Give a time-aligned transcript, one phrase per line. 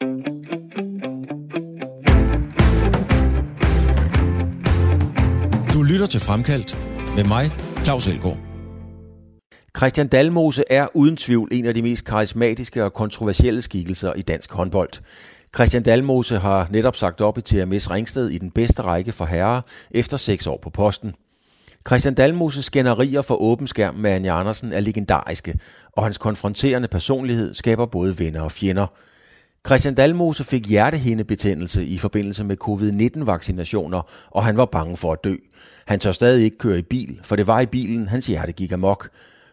[0.00, 0.06] Du
[5.82, 6.78] lytter til Fremkaldt
[7.16, 7.50] med mig,
[7.84, 8.38] Claus Elgaard.
[9.76, 14.52] Christian Dalmose er uden tvivl en af de mest karismatiske og kontroversielle skikkelser i dansk
[14.52, 14.90] håndbold.
[15.54, 19.60] Christian Dalmose har netop sagt op i TMS Ringsted i den bedste række for herrer
[19.90, 21.14] efter seks år på posten.
[21.86, 25.54] Christian Dalmoses skænderier for åben skærm med Anja Andersen er legendariske,
[25.92, 28.86] og hans konfronterende personlighed skaber både venner og fjender.
[29.66, 35.34] Christian Dalmose fik hjertehindebetændelse i forbindelse med covid-19-vaccinationer, og han var bange for at dø.
[35.86, 38.72] Han tør stadig ikke køre i bil, for det var i bilen, hans hjerte gik
[38.72, 39.08] amok.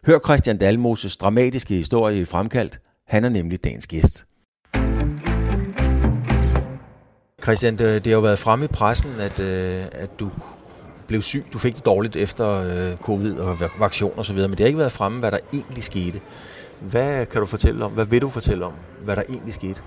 [0.05, 2.79] Hør Christian Dalmoses dramatiske historie i Fremkaldt.
[3.07, 4.25] Han er nemlig dagens gæst.
[7.43, 10.31] Christian, det, det har jo været fremme i pressen, at, øh, at du
[11.07, 11.45] blev syg.
[11.53, 14.67] Du fik det dårligt efter øh, covid og vaktion og så videre, men det har
[14.67, 16.21] ikke været fremme, hvad der egentlig skete.
[16.81, 17.91] Hvad kan du fortælle om?
[17.91, 18.73] Hvad vil du fortælle om,
[19.03, 19.81] hvad der egentlig skete?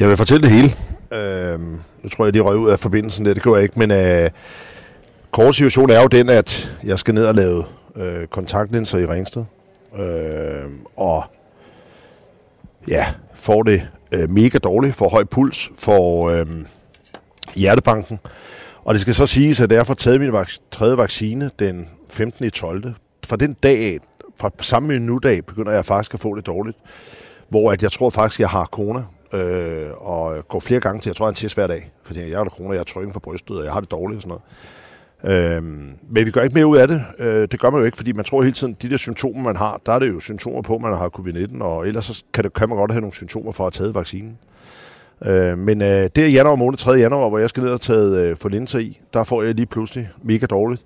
[0.00, 0.74] Jeg vil fortælle det hele.
[1.12, 1.60] Øh,
[2.02, 3.34] nu tror jeg, de røg ud af forbindelsen der.
[3.34, 4.30] Det gør jeg ikke, men øh,
[5.30, 7.64] kort situation er jo den, at jeg skal ned og lave
[7.96, 9.44] øh, kontaktlinser i Ringsted.
[9.98, 10.64] Øh,
[10.96, 11.24] og
[12.88, 16.46] ja, får det øh, mega dårligt, får høj puls, får øh,
[17.54, 18.18] hjertebanken.
[18.84, 22.44] Og det skal så siges, at jeg får taget min vak- tredje vaccine den 15.
[22.46, 22.94] i 12.
[23.26, 23.98] Fra den dag af,
[24.40, 26.76] fra samme minutdag, begynder jeg faktisk at få det dårligt.
[27.48, 29.02] Hvor at jeg tror faktisk, at jeg har corona.
[29.32, 31.90] Øh, og går flere gange til, jeg tror, han tisser en hver dag.
[32.02, 34.22] Fordi jeg har kroner, jeg er trykken på brystet, og jeg har det dårligt og
[34.22, 34.42] sådan noget.
[35.24, 37.02] Øhm, men vi gør ikke mere ud af det.
[37.18, 39.56] Øh, det gør man jo ikke, fordi man tror hele tiden, de der symptomer, man
[39.56, 42.44] har, der er det jo symptomer på, at man har covid-19, og ellers så kan,
[42.44, 44.38] det, kan man godt have nogle symptomer for at have taget vaccinen.
[45.24, 46.90] Øh, men øh, det er januar måned, 3.
[46.92, 49.66] januar, hvor jeg skal ned og tage øh, for linser i, der får jeg lige
[49.66, 50.84] pludselig mega dårligt.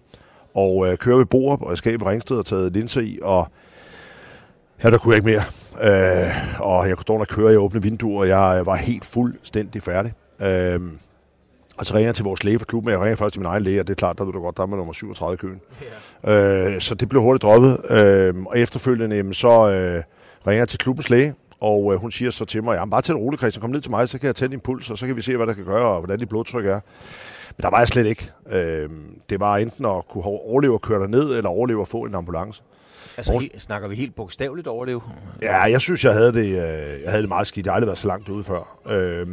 [0.54, 3.46] Og øh, kører ved Borup, og jeg skal i Ringsted og taget linser i, og
[4.82, 5.44] her der kunne jeg ikke mere.
[5.82, 10.12] Øh, og jeg kunne dårligt køre, jeg åbne vinduer, og jeg var helt fuldstændig færdig.
[10.40, 10.80] Øh,
[11.76, 13.62] og så ringer jeg til vores læge for klubben, jeg ringer først til min egen
[13.62, 15.36] læge, og det er klart, der ved du godt, der er man nummer 37 i
[15.36, 15.60] køen.
[16.28, 16.74] Yeah.
[16.74, 17.90] Øh, så det blev hurtigt droppet.
[17.90, 20.02] Øh, og efterfølgende, jamen, så øh,
[20.46, 23.12] ringer jeg til klubbens læge, og øh, hun siger så til mig, ja, bare til
[23.12, 25.06] en rolig, Christian, kom ned til mig, så kan jeg tænde din puls, og så
[25.06, 26.80] kan vi se, hvad der kan gøre, og hvordan dit blodtryk er.
[27.56, 28.30] Men der var jeg slet ikke.
[28.50, 28.88] Øh,
[29.30, 32.62] det var enten at kunne overleve at køre ned, eller overleve at få en ambulance.
[33.16, 35.00] Altså, he, snakker vi helt bogstaveligt overleve?
[35.42, 37.66] Ja, jeg synes, jeg havde det, øh, jeg havde det meget skidt.
[37.66, 38.78] Jeg har aldrig været så langt ude før.
[38.88, 39.26] Øh,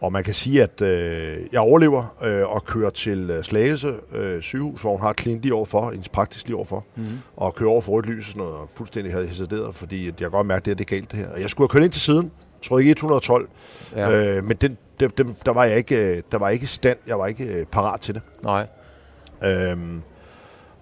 [0.00, 4.42] og man kan sige, at øh, jeg overlever øh, og kører til øh, Slagelse øh,
[4.42, 7.18] sygehus, hvor hun har klint lige overfor, ens praktisk lige overfor, mm-hmm.
[7.36, 10.16] og kører over for rødt lys og sådan noget, og fuldstændig havde hesiteret, fordi jeg
[10.16, 11.28] kan godt mærke, at det, er, det er galt det her.
[11.28, 12.32] Og jeg skulle have kørt ind til siden,
[12.62, 13.48] tror ikke 112,
[13.96, 14.10] ja.
[14.10, 17.18] øh, men den, den, den, der var jeg ikke, øh, der var ikke stand, jeg
[17.18, 18.22] var ikke øh, parat til det.
[18.42, 18.66] Nej.
[19.44, 20.02] Øhm,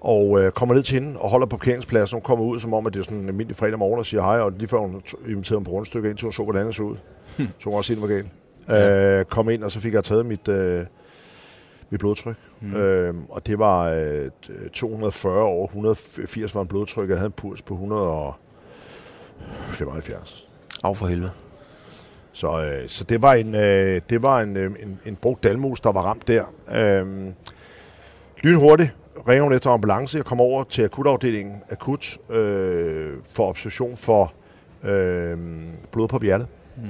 [0.07, 2.17] og øh, kommer ned til hende og holder på parkeringspladsen.
[2.17, 4.23] Hun kommer ud, som om, at det er sådan en almindelig fredag morgen og siger
[4.23, 6.75] hej, og lige før hun inviterede ham på rundstykker ind til, hun så, hvordan det
[6.75, 6.97] så ud.
[7.37, 7.49] Hm.
[7.59, 8.29] Så hun også sige, det var galt.
[8.69, 9.19] Ja.
[9.19, 10.87] Øh, kom ind, og så fik jeg taget mit, øh,
[11.91, 12.37] mit blodtryk.
[12.61, 12.77] Mm.
[12.77, 14.31] Øh, og det var øh,
[14.73, 17.09] 240 over 180 var en blodtryk.
[17.09, 20.47] Jeg havde en puls på 175.
[20.85, 21.31] Af for helvede.
[22.33, 25.81] Så, øh, så det var en, øh, det var en, øh, en, en brugt dalmus,
[25.81, 26.45] der var ramt der.
[26.73, 27.07] Øh,
[28.43, 28.93] lynhurtigt
[29.29, 30.17] ringer hun efter ambulance.
[30.17, 34.33] Jeg kommer over til akutafdelingen akut øh, for observation for
[34.85, 35.39] øh,
[35.93, 36.49] blod på hjertet.
[36.77, 36.83] Mm.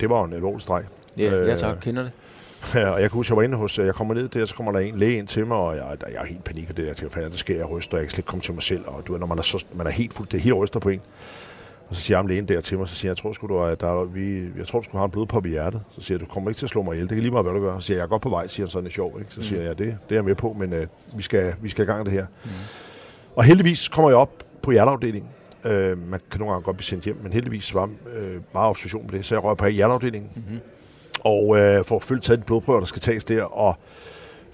[0.00, 0.84] Det var en alvorlig streg.
[1.18, 1.76] Ja, øh, ja tak.
[1.80, 2.12] Kender det.
[2.74, 4.72] Ja, og jeg kan huske, jeg var inde hos, jeg kommer ned der, så kommer
[4.72, 6.90] der en læge ind til mig, og jeg, jeg er helt panik af det der.
[6.90, 8.82] Jeg tænker, det sker, jeg ryster, og jeg kan slet ikke komme til mig selv.
[8.86, 10.88] Og du ved, når man er, så, man er helt fuldt, det helt ryster på
[10.88, 11.00] en.
[11.88, 13.62] Og så siger ham lægen der til mig, så siger jeg, jeg tror, sgu, du,
[13.62, 15.82] at der, vi, jeg tror, du skulle have en blodpop i hjertet.
[15.90, 17.08] Så siger jeg, du kommer ikke til at slå mig ihjel.
[17.08, 17.78] Det kan lige meget, hvad du gør.
[17.78, 19.18] Så siger jeg, jeg er godt på vej, siger han sådan er sjov.
[19.18, 19.34] Ikke?
[19.34, 19.66] Så siger mm.
[19.66, 20.78] jeg, det, det er jeg med på, men uh,
[21.16, 22.26] vi, skal, vi skal i gang det her.
[22.44, 22.50] Mm.
[23.36, 25.30] Og heldigvis kommer jeg op på hjerteafdelingen.
[25.64, 25.70] Uh,
[26.10, 29.16] man kan nogle gange godt blive sendt hjem, men heldigvis var uh, bare observation på
[29.16, 29.24] det.
[29.24, 30.30] Så jeg røg på hjerteafdelingen.
[30.34, 30.60] Mm-hmm.
[31.20, 33.42] Og uh, får følge taget de blodprøver, der skal tages der.
[33.42, 33.76] Og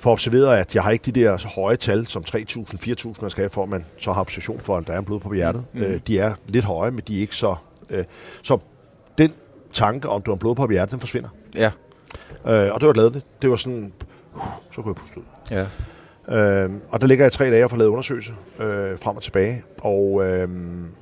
[0.04, 3.30] for observeret, at jeg har ikke de der så høje tal, som 3.000, 4.000, man
[3.30, 5.32] skal have, for at man så har observation for, at der er en blod på
[5.32, 5.64] hjertet.
[5.72, 5.82] Mm.
[5.82, 7.54] Uh, de er lidt høje, men de er ikke så...
[7.90, 7.98] Uh,
[8.42, 8.58] så
[9.18, 9.32] den
[9.72, 11.28] tanke om, du har en blodprop i hjertet, den forsvinder.
[11.56, 11.70] Ja.
[12.44, 13.42] Uh, og det var glædeligt.
[13.42, 13.92] Det var sådan...
[14.34, 14.42] Uh,
[14.72, 15.24] så kunne jeg puste ud.
[15.50, 15.66] Ja.
[16.28, 19.62] Øh, og der ligger jeg tre dage og får lavet undersøgelse øh, frem og tilbage,
[19.80, 20.48] og øh,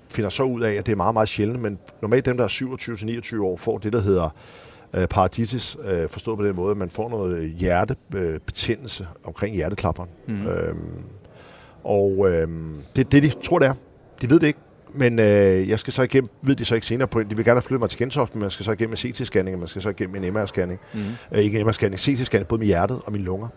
[0.09, 2.49] finder så ud af, at det er meget, meget sjældent, men normalt dem, der er
[3.39, 4.35] 27-29 år, får det, der hedder
[4.95, 10.11] øh, paratitis, øh, forstået på den måde, at man får noget hjertebetændelse omkring hjerteklapperen.
[10.27, 10.47] Mm.
[10.47, 10.75] Øh,
[11.85, 12.49] og øh,
[12.97, 13.75] det det, de tror, det er.
[14.23, 14.59] De ved det ikke,
[14.95, 17.57] men øh, jeg skal så igennem, ved de så ikke senere på, de vil gerne
[17.57, 19.83] have flyttet mig til Gentofte, men man skal så igennem en CT-scanning, og man skal
[19.83, 20.81] så igennem en MR-scanning.
[20.95, 21.01] Mm.
[21.33, 23.49] Øh, ikke en MR-scanning, CT-scanning, både med hjertet og mine lunger.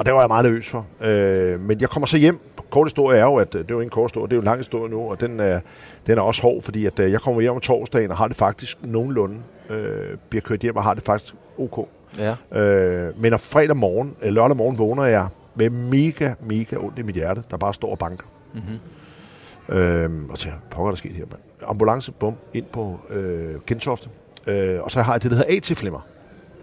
[0.00, 0.86] Og det var jeg meget nervøs for.
[1.00, 2.40] Øh, men jeg kommer så hjem.
[2.70, 4.40] Kort historie er jo, at øh, det er jo en kort historie, det er jo
[4.40, 5.60] en lang historie nu, og den er,
[6.06, 8.36] den er også hård, fordi at, øh, jeg kommer hjem om torsdagen og har det
[8.36, 9.36] faktisk nogenlunde.
[9.70, 11.88] Øh, bliver kørt hjem og har det faktisk ok.
[12.18, 12.60] Ja.
[12.60, 17.02] Øh, men om fredag morgen, eller lørdag morgen vågner jeg med mega, mega ondt i
[17.02, 18.26] mit hjerte, der bare står og banker.
[18.54, 19.76] Mm-hmm.
[19.76, 21.40] Øh, og så tænker pokker der sket her, mand.
[21.70, 24.08] Ambulance, bum, ind på øh, Gentofte.
[24.46, 26.00] Øh, og så har jeg det, der hedder AT-flimmer.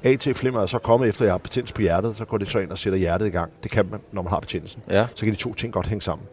[0.03, 2.59] AT-flimmer er så kommet efter, at jeg har betændelse på hjertet, så går det så
[2.59, 3.51] ind og sætter hjertet i gang.
[3.63, 4.81] Det kan man, når man har betændelsen.
[4.89, 5.07] Ja.
[5.15, 6.27] Så kan de to ting godt hænge sammen.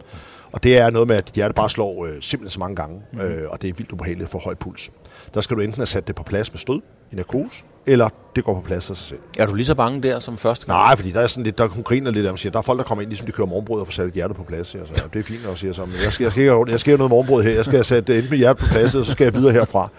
[0.51, 3.01] Og det er noget med, at dit hjerte bare slår øh, simpelthen så mange gange,
[3.11, 3.19] mm.
[3.19, 4.91] øh, og det er vildt ubehageligt for høj puls.
[5.33, 6.81] Der skal du enten have sat det på plads med stød
[7.11, 9.19] i narkose, eller det går på plads af sig selv.
[9.37, 10.79] Er du lige så bange der som første gang?
[10.79, 12.63] Nej, fordi der er sådan lidt, der hun griner lidt af og siger, der er
[12.63, 14.67] folk, der kommer ind, ligesom de kører morgenbrød og får sat et hjerte på plads.
[14.67, 16.71] Siger, så, ja, det er fint at sige så, men jeg skal, jeg skal, ikke,
[16.71, 18.95] jeg skal ikke noget morgenbrød her, jeg skal have sat enten mit hjerte på plads,
[18.95, 19.89] og så skal jeg videre herfra.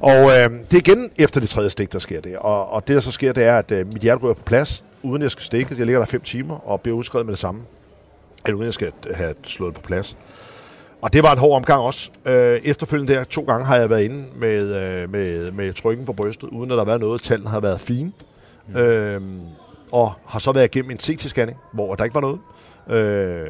[0.00, 2.36] Og øh, det er igen efter det tredje stik, der sker det.
[2.36, 4.84] Og, og det, der så sker, det er, at øh, mit hjerte ryger på plads,
[5.02, 5.74] uden jeg skal stikke.
[5.78, 7.60] Jeg ligger der fem timer og bliver udskrevet med det samme.
[8.46, 10.16] Eller uden jeg skal have slået på plads.
[11.02, 12.10] Og det var en hård omgang også.
[12.24, 16.12] Øh, efterfølgende der, to gange har jeg været inde med, øh, med, med trykken på
[16.12, 17.22] brystet, uden at der har været noget.
[17.22, 18.12] Tallene har været fine.
[18.68, 18.76] Mm.
[18.76, 19.20] Øh,
[19.92, 22.38] og har så været igennem en CT-scanning, hvor der ikke var noget.
[22.88, 23.46] Øh,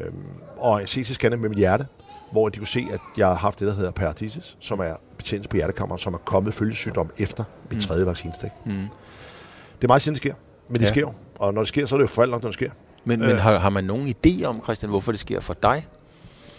[0.57, 1.85] og en CT-scanning med mit hjerte,
[2.31, 5.49] hvor de kunne se, at jeg har haft det, der hedder periarditis, som er betændelse
[5.49, 8.51] på hjertekammeret, som er kommet følgesygdom efter mit tredje vaccinestik.
[8.65, 8.71] Mm.
[8.71, 10.35] Det er meget sjældent, det sker.
[10.67, 10.89] Men det Ja.
[10.91, 11.13] sker jo.
[11.35, 12.69] Og når det sker, så er det jo for alt nok, når det sker.
[13.05, 13.37] Men, men Øh.
[13.37, 15.87] har, har man nogen idé om, Christian, hvorfor det sker for dig?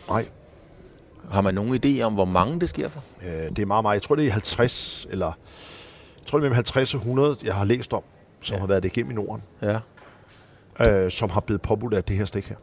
[0.08, 0.26] Nej,
[1.32, 3.00] Har man nogen idé om, hvor mange det sker for?
[3.22, 3.94] Øh, det er meget, meget.
[3.94, 7.54] Jeg tror, det er 50, eller jeg tror, det er mellem 50 og 100, jeg
[7.54, 8.02] har læst om,
[8.42, 8.60] som ja.
[8.60, 9.78] har været det igennem i Norden, Ja.
[11.04, 12.56] øh, som har blevet påbudt af det her stik her.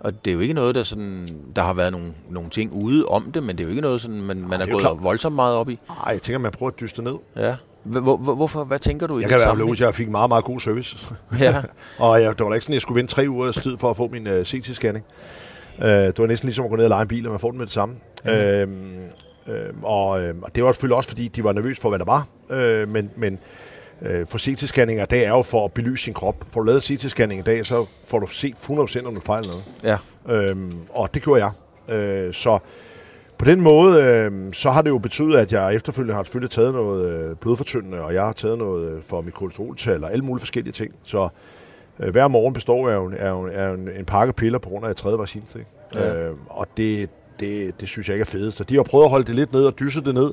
[0.00, 1.28] Og det er jo ikke noget, der sådan...
[1.56, 4.00] Der har været nogle, nogle ting ude om det, men det er jo ikke noget,
[4.00, 5.02] sådan, man, man er det er gået klart.
[5.02, 5.78] voldsomt meget op i.
[5.88, 7.14] Ej, jeg tænker, man prøver at dyste ned.
[7.36, 7.56] Ja.
[7.82, 10.44] Hvor, hvor, hvorfor, hvad tænker du i Jeg den kan være jeg fik meget, meget
[10.44, 11.14] god service.
[11.40, 11.62] Ja.
[11.98, 13.90] og jeg, det var da ikke sådan, at jeg skulle vente tre uger tid for
[13.90, 15.02] at få min uh, CT-scanning.
[15.78, 17.50] Uh, det var næsten ligesom at gå ned og lege en bil, og man får
[17.50, 17.94] den med det samme.
[18.24, 18.30] Mm.
[19.46, 21.98] Uh, uh, og, uh, og det var selvfølgelig også, fordi de var nervøse for, hvad
[21.98, 22.26] der var.
[22.50, 23.38] Uh, men men
[24.00, 26.44] uh, for CT-scanninger, det er jo for at belyse sin krop.
[26.50, 29.64] Får du lavet CT-scanning i dag, så får du set 100% om du fejler noget.
[29.84, 29.96] ja.
[30.28, 31.94] Øhm, og det gjorde jeg.
[31.96, 32.58] Øh, så
[33.38, 36.72] på den måde, øh, så har det jo betydet, at jeg efterfølgende har selvfølgelig taget
[36.72, 40.40] noget øh, blodfortyndende, og jeg har taget noget øh, for mit kolesteroltal og alle mulige
[40.40, 40.94] forskellige ting.
[41.04, 41.30] Så øh,
[41.96, 44.96] hver morgen består jeg er er jo en, en pakke piller på grund af et
[44.96, 45.66] tredje vaccinestik.
[45.94, 46.14] Ja.
[46.14, 47.10] Øh, og det,
[47.40, 48.54] det, det synes jeg ikke er fedt.
[48.54, 50.32] Så de har prøvet at holde det lidt ned og dysse det ned.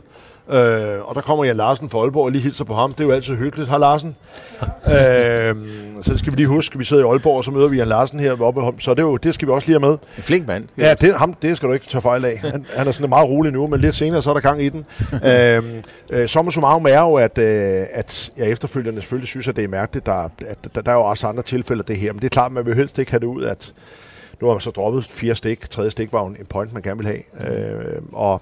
[0.50, 2.94] Øh, og der kommer Jan Larsen fra Aalborg og lige hilser på ham.
[2.94, 3.70] Det er jo altid hyggeligt.
[3.70, 4.16] Hej Larsen.
[4.96, 5.56] øh,
[6.02, 6.78] så skal vi lige huske.
[6.78, 8.62] Vi sidder i Aalborg, og så møder vi Jan Larsen her oppe.
[8.80, 9.98] Så det, er jo, det skal vi også lige have med.
[10.18, 10.68] En flink mand.
[10.78, 12.38] Ja, det, ham, det skal du ikke tage fejl af.
[12.38, 14.70] Han, han er sådan meget rolig nu, men lidt senere, så er der gang i
[14.70, 14.86] den.
[15.32, 15.66] øhm,
[16.10, 19.68] øh, summa summarum er jo, at, øh, at jeg efterfølgende selvfølgelig synes, at det er
[19.68, 20.06] mærkeligt.
[20.06, 22.30] Der, at, der, der er jo også andre tilfælde af det her, men det er
[22.30, 23.74] klart, man vil helst ikke have det ud, at
[24.44, 25.70] nu har man så droppet fire stik.
[25.70, 27.52] Tredje stik var jo en point, man gerne vil have.
[27.52, 28.42] Øh, og,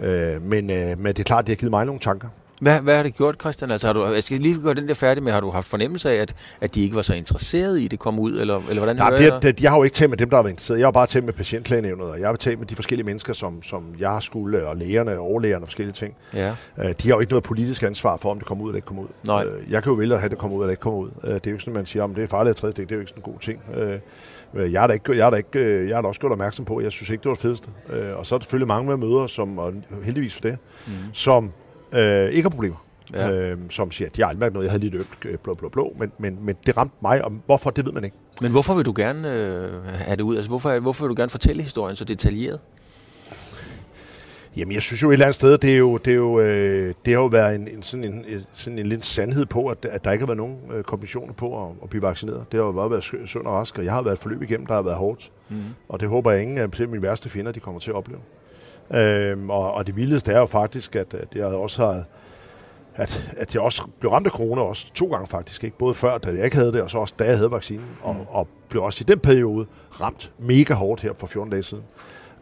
[0.00, 2.28] øh, men, øh, men det er klart, at det har givet mig nogle tanker.
[2.60, 3.70] Hvad, hvad har det gjort, Christian?
[3.70, 6.10] Altså, har du, jeg skal lige gøre den der færdig med, har du haft fornemmelse
[6.10, 8.96] af, at, at de ikke var så interesserede i, det kom ud, eller, eller hvordan
[8.96, 10.78] Nej, det, det, jeg har jo ikke talt med dem, der har været interesseret.
[10.78, 13.62] Jeg har bare talt med patientklagenævnet, og jeg har talt med de forskellige mennesker, som,
[13.62, 16.14] som jeg har skulle, og lægerne, og overlægerne og forskellige ting.
[16.34, 16.54] Ja.
[16.78, 18.86] Øh, de har jo ikke noget politisk ansvar for, om det kommer ud eller ikke
[18.86, 19.08] kommer ud.
[19.22, 19.44] Nej.
[19.44, 21.10] Øh, jeg kan jo vælge at have det kommer ud eller ikke kommer ud.
[21.24, 22.88] Øh, det er jo ikke sådan, man siger, om det er farligt at tredje stik.
[22.88, 23.60] Det er jo ikke sådan en god ting.
[23.76, 23.98] Øh,
[24.54, 26.64] jeg har da ikke, jeg har da ikke, øh, jeg har da også gjort opmærksom
[26.64, 27.70] på, at jeg synes ikke, det var det fedeste.
[27.90, 29.72] Øh, og så er der selvfølgelig mange med møder, som, og
[30.04, 30.92] heldigvis for det, mm.
[31.12, 31.52] som
[31.92, 32.86] øh, ikke har problemer.
[33.14, 33.30] Ja.
[33.30, 35.54] Øh, som siger, at de har aldrig mærket noget, jeg havde lige løbet øh, blå,
[35.54, 38.16] blå, blå, men, men, men det ramte mig, og hvorfor, det ved man ikke.
[38.40, 40.36] Men hvorfor vil du gerne øh, have det ud?
[40.36, 42.60] Altså, hvorfor, hvorfor vil du gerne fortælle historien så detaljeret?
[44.56, 46.94] Jamen, jeg synes jo et eller andet sted, det er jo, det er jo, øh,
[47.04, 50.04] det har jo været en, en, sådan, en, sådan en lidt sandhed på, at, at
[50.04, 52.44] der ikke har været nogen øh, kommissioner på at, at blive vaccineret.
[52.52, 54.66] Det har jo bare været sund og rask, og jeg har været et forløb igennem,
[54.66, 55.32] der har været hårdt.
[55.48, 55.56] Mm.
[55.88, 58.20] Og det håber jeg ingen af mine værste fjender, de kommer til at opleve.
[58.94, 62.04] Øhm, og, og det vildeste er jo faktisk, at, at jeg også har
[62.96, 65.64] at, at jeg også blev ramt af corona også to gange faktisk.
[65.64, 65.78] Ikke?
[65.78, 67.86] Både før, da jeg ikke havde det, og så også da jeg havde vaccinen.
[68.02, 69.66] Og, og blev også i den periode
[70.00, 71.84] ramt mega hårdt her for 14 dage siden.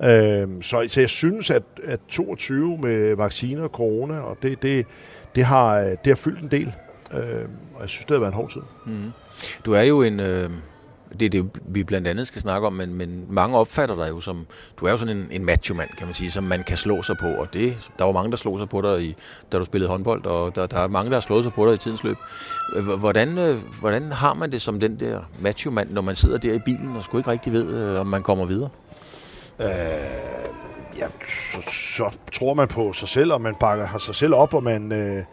[0.02, 4.86] Øh, så, så jeg synes, at, at 22 med vacciner og corona, og det, det,
[5.34, 6.72] det, har, øh, det har fyldt en del.
[7.12, 8.62] Øh, og jeg synes, det har været en hård tid.
[8.86, 9.12] Mhm.
[9.66, 10.20] Du er jo en...
[10.20, 10.50] Øh,
[11.20, 14.20] det er det, vi blandt andet skal snakke om, men, men mange opfatter dig jo
[14.20, 14.46] som...
[14.80, 17.16] Du er jo sådan en, en macho-mand, kan man sige, som man kan slå sig
[17.20, 17.26] på.
[17.26, 19.16] Og det, der var mange, der slog sig på dig, i,
[19.52, 21.74] da du spillede håndbold, og der, der er mange, der har slået sig på dig
[21.74, 22.16] i tidens løb.
[22.76, 26.52] Øh, hvordan, øh, hvordan har man det som den der macho-mand, når man sidder der
[26.52, 28.68] i bilen og sgu ikke rigtig ved, om man kommer videre?
[30.98, 31.06] Ja,
[31.52, 34.64] så, så tror man på sig selv, og man bakker har sig selv op, og
[34.64, 35.24] man øh,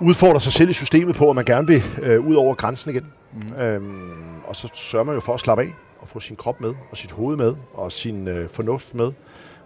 [0.00, 3.12] udfordrer sig selv i systemet på, at man gerne vil øh, ud over grænsen igen.
[3.32, 3.62] Mm.
[3.62, 5.68] Øhm, og så sørger man jo for at slappe af
[6.00, 9.12] og få sin krop med, og sit hoved med, og sin øh, fornuft med.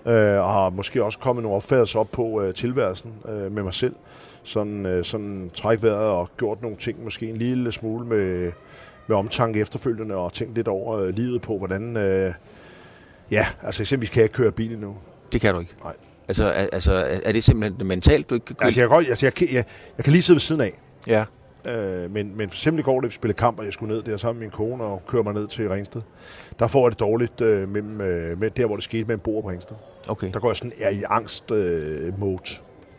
[0.07, 3.75] Øh, og har måske også kommet nogle opfattelser op på øh, tilværelsen øh, med mig
[3.75, 3.95] selv.
[4.43, 8.53] Sådan, øh, sådan træk vejret og gjort nogle ting, måske en lille smule med,
[9.07, 11.97] med omtanke efterfølgende, og tænkt lidt over øh, livet på, hvordan...
[11.97, 12.33] Øh,
[13.31, 14.97] ja, altså eksempelvis kan jeg ikke køre bil endnu.
[15.33, 15.75] Det kan du ikke?
[15.85, 15.95] Nej.
[16.29, 18.67] Altså, altså, er det simpelthen mentalt, du ikke kan køre?
[18.67, 19.65] Altså, jeg, kan altså, jeg, kan, jeg,
[19.97, 20.81] jeg kan lige sidde ved siden af.
[21.07, 21.25] Ja.
[21.65, 24.03] Øh, men, men for eksempel i går, da vi spillede kamp, og jeg skulle ned
[24.03, 26.03] der sammen med min kone og køre mig ned til Ringsted,
[26.59, 29.21] der får jeg det dårligt øh, mellem, øh, med der, hvor det skete med en
[29.21, 29.77] bord på Ringsted.
[30.09, 30.31] Okay.
[30.33, 32.43] Der går jeg sådan er i angst-mode.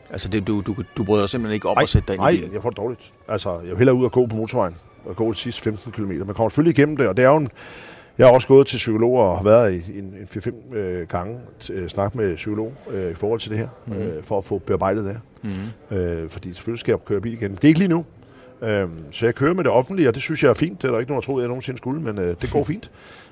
[0.10, 2.30] Altså, det, du, du, du bryder dig simpelthen ikke om at sætte dig ind nej,
[2.30, 2.54] i bilen?
[2.54, 3.14] jeg får det dårligt.
[3.28, 6.12] Altså, jeg vil hellere ud og gå på motorvejen og gå de sidste 15 km.
[6.12, 7.50] Man kommer selvfølgelig igennem det, og det er jo en,
[8.18, 10.28] jeg har også gået til psykologer og har været i en, en
[10.72, 11.40] 4-5 øh, gange
[11.72, 13.94] øh, snak med psykolog øh, i forhold til det her, mm.
[13.94, 15.20] øh, for at få bearbejdet det her.
[15.92, 15.98] Mm.
[15.98, 17.52] Øh, fordi selvfølgelig skal jeg køre bil igen.
[17.52, 18.06] Det er ikke lige nu.
[18.62, 20.82] Øh, så jeg kører med det offentlige, og det synes jeg er fint.
[20.82, 22.92] Det er der ikke nogen, der troede, jeg nogensinde skulle, men øh, det går fint.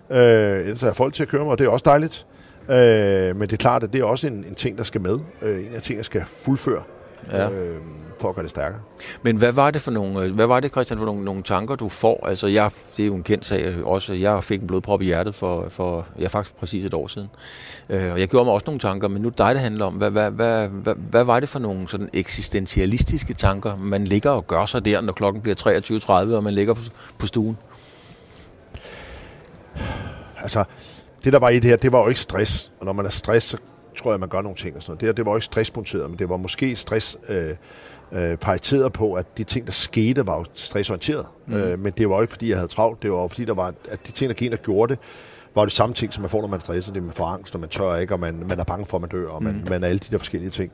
[0.10, 2.28] Øh, ellers har jeg folk til at køre mig, og det er også dejligt.
[2.70, 5.20] Øh, men det er klart, at det er også en, en ting, der skal med.
[5.42, 6.84] Øh, en af ting, jeg skal fuldføre.
[7.32, 7.50] Ja.
[7.50, 7.82] Øh,
[8.24, 8.82] for at gøre det stærkere.
[9.22, 11.76] Men hvad var det for nogle, øh, hvad var det, Christian, for nogle, nogle tanker,
[11.76, 12.28] du får?
[12.28, 14.14] Altså, jeg, det er jo en kendt sag også.
[14.14, 17.30] Jeg fik en blodprop i hjertet for, for ja, faktisk præcis et år siden.
[17.90, 19.86] Øh, og jeg gjorde mig også nogle tanker, men nu er det dig, det handler
[19.86, 19.94] om.
[19.94, 24.48] Hvad, hvad, hvad, hvad, hvad var det for nogle sådan eksistentialistiske tanker, man ligger og
[24.48, 26.82] gør sig der, når klokken bliver 23.30, og man ligger på,
[27.20, 27.58] på stuen?
[30.38, 30.64] Altså,
[31.24, 32.72] det der var i det her, det var jo ikke stress.
[32.80, 33.58] Og når man er stress, så
[33.96, 35.02] tror jeg, man gør nogle ting og sådan noget.
[35.02, 37.56] Det her, det var jo ikke stressmonteret, men det var måske stress øh,
[38.12, 41.26] øh, pariteret på, at de ting, der skete, var jo stressorienteret.
[41.48, 41.54] Mm.
[41.54, 43.04] Øh, men det var jo ikke, fordi jeg havde travlt.
[43.04, 45.00] Det var jo, fordi der var, at de ting, der gik ind og gjorde det,
[45.56, 46.94] var det samme ting, som man får, når man stresser.
[46.94, 49.02] Det man får angst, og man tør ikke, og man, man er bange for, at
[49.02, 49.70] man dør, og man, mm.
[49.70, 50.72] man er alle de der forskellige ting.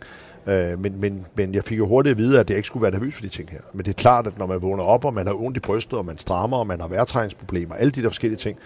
[0.47, 2.91] Øh, men, men, men jeg fik jo hurtigt at vide, at jeg ikke skulle være
[2.91, 3.59] nervøs for de ting her.
[3.73, 5.99] Men det er klart, at når man vågner op, og man har ondt i brystet,
[5.99, 8.57] og man strammer, og man har vejrtrækningsproblemer, alle de der forskellige ting,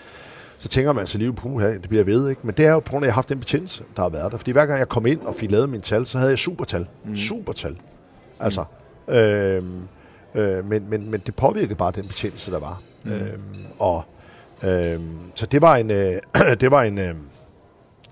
[0.57, 2.41] så tænker man sig lige på, at det bliver ved, ikke?
[2.43, 4.09] Men det er jo på grund af, at jeg har haft den betændelse, der har
[4.09, 4.37] været der.
[4.37, 6.87] Fordi hver gang jeg kom ind og fik lavet min tal, så havde jeg supertal.
[7.03, 7.15] Mm.
[7.15, 7.77] Supertal.
[8.39, 8.63] Altså.
[9.07, 9.13] Mm.
[9.13, 9.87] Øhm,
[10.35, 12.81] øh, men, men, men det påvirkede bare den betændelse, der var.
[13.03, 13.11] Mm.
[13.11, 13.41] Øhm,
[13.79, 14.03] og,
[14.63, 15.91] øhm, så det var en...
[15.91, 16.21] Øh,
[16.61, 17.15] det var en øh,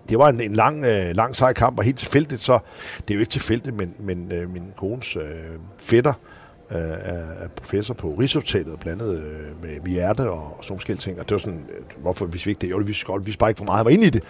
[0.10, 2.60] det var en, en lang, øh, lang sej kamp, og helt tilfældigt, så
[3.08, 5.24] det er jo ikke tilfældigt, men, men øh, min kones øh,
[5.78, 6.31] fætter, øh,
[6.78, 11.20] er professor på Rigshospitalet, blandet øh, med, hjerte og, og sådan ting.
[11.20, 12.72] Og det var sådan, øh, hvorfor hvis vi ikke det?
[12.72, 13.78] Jo, vi godt, vi bare ikke for meget.
[13.78, 14.24] Han var inde i det.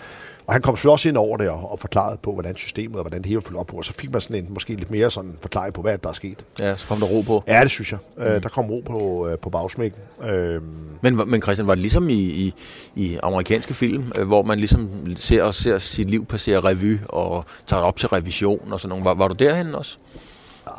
[0.48, 3.02] Og han kom selvfølgelig også ind over det og, og forklarede på, hvordan systemet og
[3.02, 3.78] hvordan det hele var op på.
[3.78, 6.14] Og så fik man sådan en måske lidt mere sådan forklaring på, hvad der er
[6.14, 6.46] sket.
[6.60, 7.44] Ja, så kom der ro på.
[7.48, 8.00] Ja, det synes jeg.
[8.18, 8.24] Mm.
[8.24, 10.00] Øh, der kom ro på, øh, på bagsmækken.
[10.24, 10.62] Øh,
[11.02, 12.54] men, men Christian, var det ligesom i, i,
[12.96, 17.46] i amerikanske film, øh, hvor man ligesom ser, og ser sit liv passere revy og
[17.68, 19.06] tager det op til revision og sådan noget.
[19.06, 19.98] Var, var du derhen også?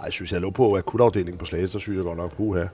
[0.05, 2.61] Jeg synes, jeg lå på akutafdelingen på Slagelse, der synes jeg godt nok, puha.
[2.61, 2.69] Det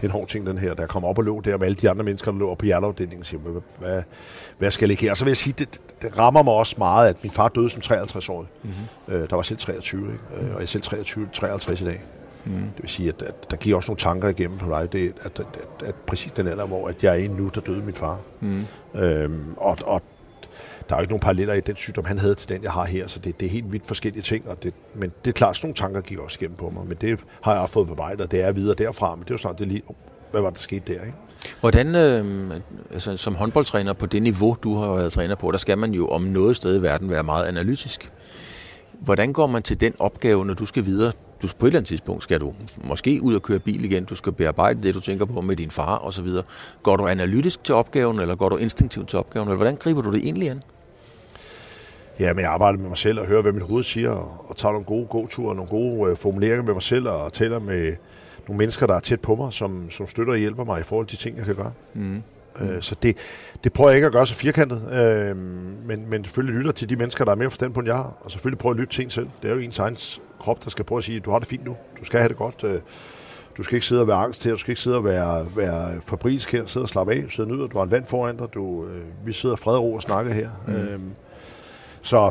[0.00, 0.74] er en hård ting, den her.
[0.74, 3.24] Der kom op og lå der med alle de andre mennesker, der lå på hjerteafdelingen,
[3.24, 3.40] siger,
[3.78, 4.02] hvad,
[4.58, 5.10] hvad, skal jeg ligge her?
[5.10, 7.70] Og så vil jeg sige, det, det rammer mig også meget, at min far døde
[7.70, 8.48] som 53-årig.
[8.62, 9.14] Mm-hmm.
[9.14, 10.24] Øh, der var selv 23, ikke?
[10.36, 12.02] Øh, og jeg er selv 23, 53 i dag.
[12.44, 12.52] Mm.
[12.52, 15.40] Det vil sige, at, at der giver også nogle tanker igennem på dig, det, at,
[15.40, 17.94] at, at, at præcis den alder, hvor at jeg er inde nu, der døde min
[17.94, 18.18] far.
[18.40, 18.66] Mm.
[18.94, 20.02] Øhm, og, og
[20.88, 22.86] der er jo ikke nogen paralleller i den sygdom, han havde til den, jeg har
[22.86, 24.48] her, så det, det er helt vidt forskellige ting.
[24.48, 26.96] Og det, men det er klart, sådan nogle tanker gik også igennem på mig, men
[27.00, 29.38] det har jeg også fået på og det er videre derfra, men det er jo
[29.38, 29.82] sådan, det lige,
[30.30, 31.16] hvad var der skete der, ikke?
[31.60, 32.50] Hvordan, øh,
[32.92, 36.08] altså, som håndboldtræner på det niveau, du har været træner på, der skal man jo
[36.08, 38.12] om noget sted i verden være meget analytisk.
[39.00, 41.12] Hvordan går man til den opgave, når du skal videre?
[41.42, 42.54] Du, på et eller andet tidspunkt skal du
[42.84, 45.70] måske ud og køre bil igen, du skal bearbejde det, du tænker på med din
[45.70, 46.28] far osv.
[46.82, 50.12] Går du analytisk til opgaven, eller går du instinktivt til opgaven, eller hvordan griber du
[50.12, 50.62] det egentlig an?
[52.20, 54.56] Ja, men jeg arbejder med mig selv og hører, hvad min hoved siger, og, og
[54.56, 57.96] tager nogle gode gåture, nogle gode øh, formuleringer med mig selv, og taler med
[58.48, 61.06] nogle mennesker, der er tæt på mig, som, som støtter og hjælper mig i forhold
[61.06, 61.72] til de ting, jeg kan gøre.
[61.94, 62.22] Mm.
[62.60, 63.16] Øh, så det,
[63.64, 65.36] det prøver jeg ikke at gøre så firkantet, øh,
[65.86, 68.16] men, men selvfølgelig lytter til de mennesker, der er mere forstand på, end jeg har,
[68.20, 69.28] og selvfølgelig prøver at lytte til en selv.
[69.42, 69.96] Det er jo ens egen
[70.40, 72.36] krop, der skal prøve at sige, du har det fint nu, du skal have det
[72.36, 72.80] godt, øh,
[73.56, 76.00] du skal ikke sidde og være angst her, du skal ikke sidde og være, være
[76.06, 78.86] fabrisk her, sidde og slappe af, sidde og du har en vand foran dig, du,
[78.86, 80.50] øh, vi sidder fred og ro og snakker her.
[80.66, 80.74] Mm.
[80.74, 81.00] Øh,
[82.02, 82.30] så,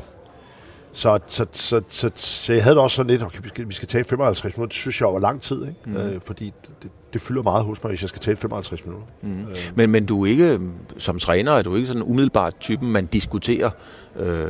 [0.94, 3.74] så, så, så, så, så jeg havde det også sådan lidt, okay, vi skal, vi
[3.74, 5.76] skal tale 55 minutter, det synes jeg var lang tid, ikke?
[5.86, 5.96] Mm.
[5.96, 6.54] Øh, fordi
[6.84, 9.08] det, det fylder meget hos mig, hvis jeg skal tale 55 minutter.
[9.22, 9.42] Mm.
[9.42, 9.56] Øh.
[9.76, 10.60] Men, men du er ikke,
[10.98, 13.70] som træner, er du ikke sådan umiddelbart typen, man diskuterer
[14.16, 14.48] øh,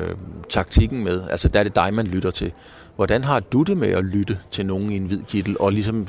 [0.49, 1.23] taktikken med?
[1.29, 2.51] Altså, der er det dig, man lytter til.
[2.95, 6.07] Hvordan har du det med at lytte til nogen i en hvid kittel, og ligesom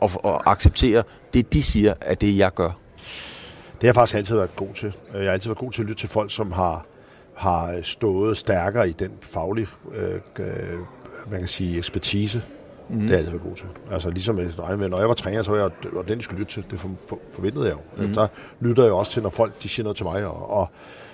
[0.00, 1.02] og, og acceptere
[1.34, 2.68] det, de siger, at det, jeg gør?
[2.68, 2.74] Det
[3.80, 4.92] har jeg faktisk altid været god til.
[5.14, 6.86] Jeg har altid været god til at lytte til folk, som har
[7.40, 10.78] har stået stærkere i den faglige øh, øh,
[11.30, 12.42] man kan sige, ekspertise,
[12.92, 12.96] Mm.
[12.96, 13.66] Det har jeg altid været god til.
[13.90, 16.52] Altså ligesom med, når jeg var træner, så var jeg var den, de skulle lytte
[16.52, 16.64] til.
[16.70, 18.04] Det for, for, forventede jeg jo.
[18.06, 18.14] Mm.
[18.14, 18.26] Der
[18.60, 20.70] lytter jeg også til, når folk de siger noget til mig, og, og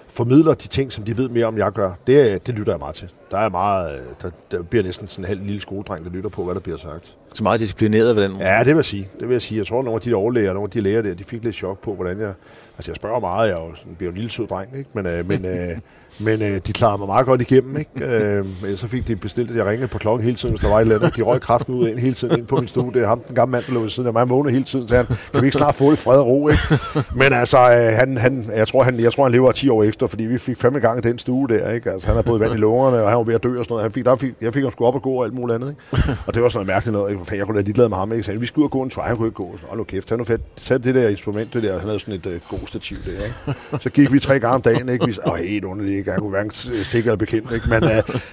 [0.09, 1.93] formidler de ting, som de ved mere om, jeg gør.
[2.07, 3.09] Det, det lytter jeg meget til.
[3.31, 6.45] Der er meget, der, der bliver næsten sådan en halv lille skoledreng, der lytter på,
[6.45, 7.17] hvad der bliver sagt.
[7.35, 8.45] Så meget disciplineret ved den måde?
[8.45, 9.09] Ja, det vil jeg sige.
[9.21, 9.59] Det vil jeg sige.
[9.59, 11.45] Jeg tror, at nogle af de der overlæger, nogle af de læger der, de fik
[11.45, 12.33] lidt chok på, hvordan jeg...
[12.79, 14.91] Altså, jeg spørger meget, jeg er jo sådan, bliver jo en lille sød dreng, ikke?
[14.95, 15.79] Men, øh, men øh,
[16.19, 17.91] Men øh, de klarede mig meget godt igennem, ikke?
[18.07, 20.69] Øh, men så fik de bestilt, at jeg ringede på klokken hele tiden, hvis der
[20.69, 21.17] var et eller andet.
[21.17, 22.93] De røg kraften ud ind hele tiden ind på min stue.
[22.93, 24.27] Det er ham, den gamle mand, der lå ved siden af mig.
[24.27, 26.63] Han hele tiden, så han, kan vi ikke snart få det fred og ro, ikke?
[27.21, 30.07] Men altså, øh, han, han, jeg, tror, han, jeg tror, han lever 10 år ekstra,
[30.07, 31.91] fordi vi fik fem gang den stue der, ikke?
[31.91, 33.73] Altså, han har både vand i lungerne, og han var ved at dø og sådan
[33.73, 33.83] noget.
[33.83, 35.69] Han fik, der fik, jeg fik ham sgu op og gå og alt muligt andet,
[35.69, 36.19] ikke?
[36.27, 37.37] Og det var sådan noget mærkeligt noget, ikke?
[37.37, 38.25] Jeg kunne lade ligeglad med ham, ikke?
[38.25, 39.57] Så vi skulle ud og gå en tur, han kunne ikke gå.
[39.61, 40.41] Så, nu kæft, han nu fedt.
[40.57, 43.83] Tag det der instrument, det der, han havde sådan et uh, god stativ der, ikke?
[43.83, 45.07] Så gik vi tre gange om dagen, ikke?
[45.07, 46.13] Vi, åh, helt underligt, ikke?
[46.13, 46.51] Jeg kunne hverken
[46.85, 47.67] stikker eller bekendt, ikke?
[47.71, 47.91] men uh,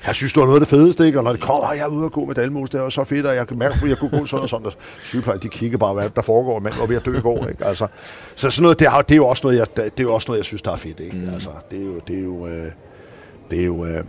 [0.07, 1.19] jeg synes, det var noget af det fedeste, ikke?
[1.19, 3.25] og når det kommer, jeg er ude og gå med Dalmos, det er så fedt,
[3.25, 5.77] og jeg kan mærke, at jeg kunne gå sådan og sådan, og sygeplejer, de kigger
[5.77, 7.65] bare, hvad der foregår, mand var ved at dø i går, ikke?
[7.65, 7.87] Altså,
[8.35, 10.25] så sådan noget, det er, det er jo også noget, jeg, det er jo også
[10.29, 11.17] noget, jeg synes, der er fedt, ikke?
[11.17, 11.33] Mm.
[11.33, 12.71] Altså, det er jo, det er jo, øh,
[13.51, 14.03] det er jo, øh,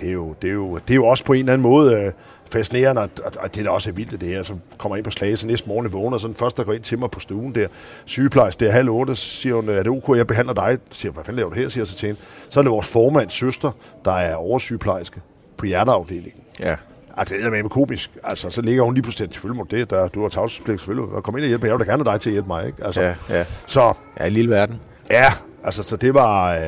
[0.00, 1.94] det er jo, det er jo, det er jo også på en eller anden måde,
[1.94, 2.12] øh,
[2.50, 5.46] fascinerende, og, og det der også er vildt, det her, så kommer ind på Slagelse
[5.46, 7.68] næste morgen vågner, så den første, der går ind til mig på stuen der,
[8.04, 10.78] sygeplejerske, det er halv otte, siger hun, er det ok, jeg behandler dig?
[10.90, 12.20] Siger, hvad fanden laver du her, siger jeg så til hende.
[12.50, 13.70] Så er det vores formands søster,
[14.04, 15.20] der er oversygeplejerske
[15.56, 16.42] på hjerteafdelingen.
[16.60, 16.76] Ja.
[17.16, 18.10] Altså, det er med komisk.
[18.24, 21.22] Altså, så ligger hun lige pludselig, selvfølgelig må det, der, du har tavshedspligt, selvfølgelig.
[21.22, 22.84] Kom ind og hjælpe, jeg vil da gerne dig til at hjælpe mig, ikke?
[22.84, 23.44] Altså, ja, ja.
[23.66, 24.80] Så, ja, i lille verden.
[25.10, 25.32] Ja,
[25.64, 26.60] altså, så det var, øh,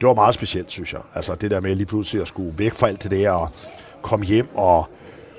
[0.00, 1.00] det var meget specielt, synes jeg.
[1.14, 3.50] Altså, det der med lige pludselig at skulle væk fra alt det der, og
[4.02, 4.88] komme hjem, og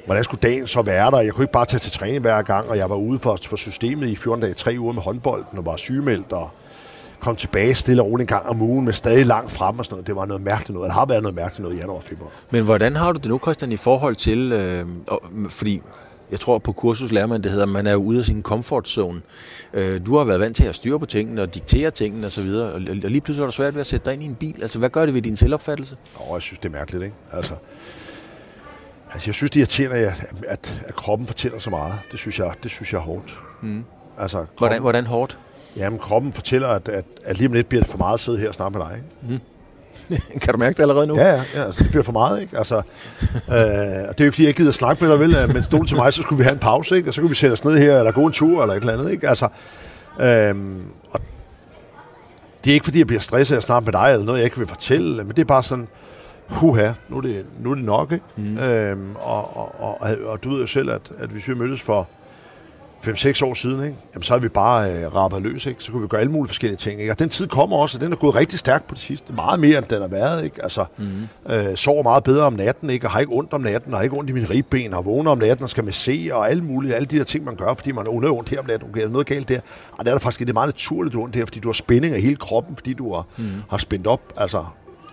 [0.05, 1.21] hvordan skulle dagen så være der?
[1.21, 3.55] Jeg kunne ikke bare tage til træning hver gang, og jeg var ude for, for
[3.55, 6.49] systemet i 14 dage, tre uger med håndbolden, og var sygemeldt, og
[7.19, 9.93] kom tilbage stille og roligt en gang om ugen, med stadig langt frem og sådan
[9.93, 10.07] noget.
[10.07, 10.87] Det var noget mærkeligt noget.
[10.87, 12.31] Det har været noget mærkeligt noget i januar og februar.
[12.51, 14.85] Men hvordan har du det nu, Christian, i forhold til, øh,
[15.49, 15.81] fordi
[16.31, 19.21] jeg tror på kursus lærer man, det hedder, man er ude af sin comfort zone.
[19.73, 22.73] Øh, du har været vant til at styre på tingene og diktere tingene osv., og,
[22.73, 24.55] og lige pludselig er det svært ved at sætte dig ind i en bil.
[24.61, 25.97] Altså, hvad gør det ved din selvopfattelse?
[26.19, 27.15] Åh, jeg synes, det er mærkeligt, ikke?
[27.31, 27.53] Altså,
[29.13, 31.93] Altså, jeg synes, det irriterer, at, at, at kroppen fortæller så meget.
[32.11, 33.39] Det synes jeg, det synes jeg er hårdt.
[33.61, 33.85] Mm.
[34.17, 35.37] Altså, kroppen, hvordan, hvordan hårdt?
[35.77, 38.37] Jamen, kroppen fortæller, at, at, at lige om lidt bliver det for meget at sidde
[38.37, 38.95] her og snakke med dig.
[38.95, 39.33] Ikke?
[39.33, 39.39] Mm.
[40.41, 41.15] kan du mærke det allerede nu?
[41.15, 42.57] Ja, ja, ja altså, det bliver for meget, ikke?
[42.57, 45.53] Altså, øh, det er jo fordi, jeg gider snakke med dig, vel?
[45.53, 47.09] Men stod til mig, så skulle vi have en pause, ikke?
[47.09, 48.93] Og så kunne vi sætte os ned her, eller gå en tur, eller et eller
[48.93, 49.29] andet, ikke?
[49.29, 49.47] Altså,
[50.19, 50.55] øh,
[51.11, 51.21] og
[52.63, 54.45] det er ikke fordi, jeg bliver stresset af at snakke med dig, eller noget, jeg
[54.45, 55.87] ikke vil fortælle, men det er bare sådan,
[56.49, 58.25] huha, nu er det, nu er det nok, ikke?
[58.35, 58.57] Mm.
[58.57, 62.07] Øhm, og, og, og, og, du ved jo selv, at, at hvis vi mødtes for
[63.03, 63.95] 5-6 år siden, ikke?
[64.13, 65.83] Jamen, så har vi bare øh, rappet løs, ikke?
[65.83, 66.99] så kunne vi gøre alle mulige forskellige ting.
[66.99, 67.11] Ikke?
[67.11, 69.33] Og den tid kommer også, og den er gået rigtig stærkt på det sidste.
[69.33, 70.43] Meget mere, end den har været.
[70.43, 70.63] Ikke?
[70.63, 71.27] Altså, mm.
[71.53, 73.07] øh, sover meget bedre om natten, ikke?
[73.07, 75.31] og har ikke ondt om natten, og har ikke ondt i mine ribben, og vågner
[75.31, 77.73] om natten og skal med se, og alle mulige, alle de der ting, man gør,
[77.73, 78.89] fordi man er under ondt her om natten.
[78.89, 79.59] Okay, er der noget galt der?
[79.91, 82.15] Og det er der faktisk det er meget naturligt ondt her, fordi du har spænding
[82.15, 83.45] af hele kroppen, fordi du har, mm.
[83.69, 84.21] har spændt op.
[84.37, 84.65] Altså,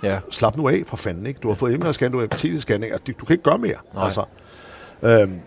[0.05, 0.19] Ja.
[0.31, 1.41] Slap nu af for fanden, ikke?
[1.43, 3.77] Du har fået MR-scan, du har hepatitis-scanning, altså, du, du kan ikke gøre mere.
[3.95, 4.05] Nej.
[4.05, 4.25] Altså,
[5.03, 5.41] øhm,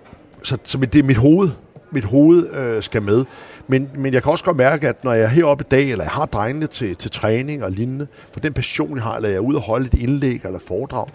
[0.43, 1.49] så, så det er mit hoved,
[1.91, 3.25] mit hoved øh, skal med.
[3.67, 6.03] Men, men jeg kan også godt mærke, at når jeg er heroppe i dag, eller
[6.03, 9.35] jeg har drengene til, til træning og lignende, for den passion, jeg har, eller jeg
[9.35, 11.07] er ude og holde et indlæg eller foredrag,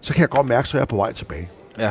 [0.00, 1.50] så kan jeg godt mærke, at jeg er på vej tilbage.
[1.78, 1.90] Ja.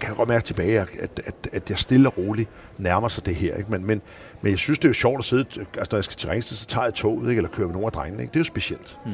[0.00, 0.88] Kan jeg godt mærke tilbage, at,
[1.26, 3.56] at, at jeg stille og roligt nærmer sig det her.
[3.56, 3.70] Ikke?
[3.70, 4.02] Men, men,
[4.42, 6.56] men jeg synes, det er jo sjovt at sidde, altså når jeg skal til Ringsted,
[6.56, 7.38] så tager jeg toget, ikke?
[7.38, 8.22] eller kører med nogle af drengene.
[8.22, 8.30] Ikke?
[8.30, 8.98] Det er jo specielt.
[9.06, 9.12] Mm.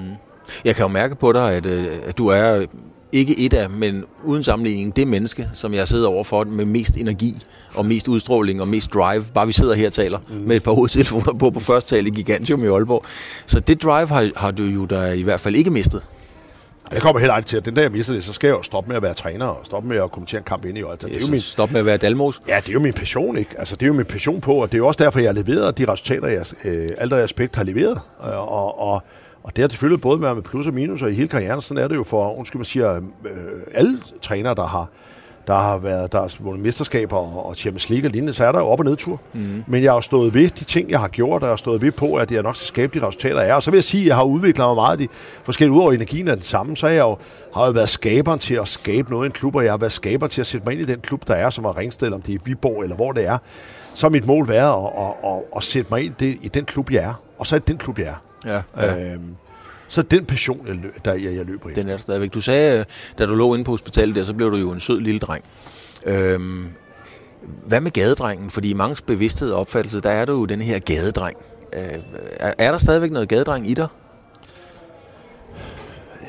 [0.65, 2.67] Jeg kan jo mærke på dig, at, øh, at du er
[3.13, 7.35] ikke et af, men uden sammenligning, det menneske, som jeg sidder overfor med mest energi
[7.75, 9.25] og mest udstråling og mest drive.
[9.35, 10.35] Bare vi sidder her og taler mm.
[10.35, 13.05] med et par hovedtelefoner på på første tale i Gigantium i Aalborg.
[13.47, 16.07] Så det drive har, har du jo da i hvert fald ikke mistet.
[16.93, 18.63] Jeg kommer heller aldrig til, at den dag jeg mister det, så skal jeg jo
[18.63, 21.03] stoppe med at være træner og stoppe med at kommentere en kamp ind i øjet.
[21.03, 21.41] Det er jo min...
[21.41, 22.41] Stop med at være Dalmos?
[22.49, 23.51] Ja, det er jo min passion, ikke?
[23.59, 25.35] Altså, det er jo min passion på, og det er jo også derfor, jeg har
[25.35, 28.01] leveret de resultater, jeg øh, alt respekt har leveret.
[28.19, 29.03] Og, og, og
[29.47, 31.95] det har selvfølgelig både med plus og minus, og i hele karrieren, sådan er det
[31.97, 33.01] jo for, undskyld, man siger, øh,
[33.75, 34.89] alle trænere, der har,
[35.47, 38.53] der har været der har vundet mesterskaber og, og Champions League og lignende, så er
[38.53, 39.21] der jo op- og nedtur.
[39.33, 39.65] Mm.
[39.67, 41.93] Men jeg har stået ved de ting, jeg har gjort, og jeg har stået ved
[41.93, 43.55] på, at jeg nok skal skabe de resultater, jeg er.
[43.55, 45.09] Og så vil jeg sige, at jeg har udviklet mig meget de
[45.45, 47.17] forskellige, udover energien er den samme, så har jeg jo,
[47.55, 49.93] har jeg været skaberen til at skabe noget i en klub, og jeg har været
[49.93, 52.23] skaber til at sætte mig ind i den klub, der er, som er Ringsted, om
[52.23, 53.39] det er Viborg, eller hvor det er.
[53.95, 56.91] Så har mit mål været at, at, at, at sætte mig ind i den klub,
[56.91, 57.23] jeg er.
[57.39, 58.26] Og så er det den klub, jeg er.
[58.45, 59.13] Ja, ja.
[59.13, 59.37] Øhm,
[59.89, 61.83] så den passion, jeg, der jeg, jeg løber efter.
[61.83, 62.35] Den er der stadigvæk.
[62.35, 62.85] Du sagde,
[63.19, 65.45] da du lå inde på hospitalet der, så blev du jo en sød lille dreng.
[66.07, 66.67] Øhm,
[67.67, 68.51] hvad med gadedrengen?
[68.51, 71.37] Fordi i mange bevidsthed og opfattelse, der er du jo den her gadedreng.
[71.75, 71.99] Øh,
[72.41, 73.89] er, er der stadigvæk noget gadedreng i dig?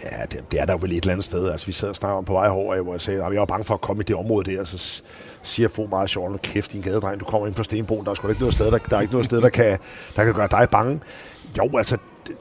[0.04, 1.50] Ja, det, det er der jo vel et eller andet sted.
[1.50, 3.46] Altså, vi sad og snakkede om på vej herover, hvor jeg sagde, at jeg var
[3.46, 5.02] bange for at komme i det område der, så
[5.44, 8.16] siger Fo meget sjovt, nu kæft, din gadedreng, du kommer ind på Stenbroen, der er
[8.16, 9.80] sgu ikke noget sted, der, der er ikke noget sted, der kan,
[10.16, 11.00] der kan gøre dig bange.
[11.58, 12.36] Jo, altså, det,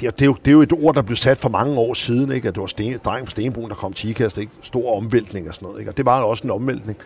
[0.18, 2.32] det, er jo, det er jo et ord, der blev sat for mange år siden,
[2.32, 2.48] ikke?
[2.48, 4.52] at det var sten, dreng fra Stenbrun, der kom til IKAST, ikke?
[4.62, 5.80] stor omvæltning og sådan noget.
[5.80, 5.90] Ikke?
[5.90, 6.98] Og det var også en omvæltning.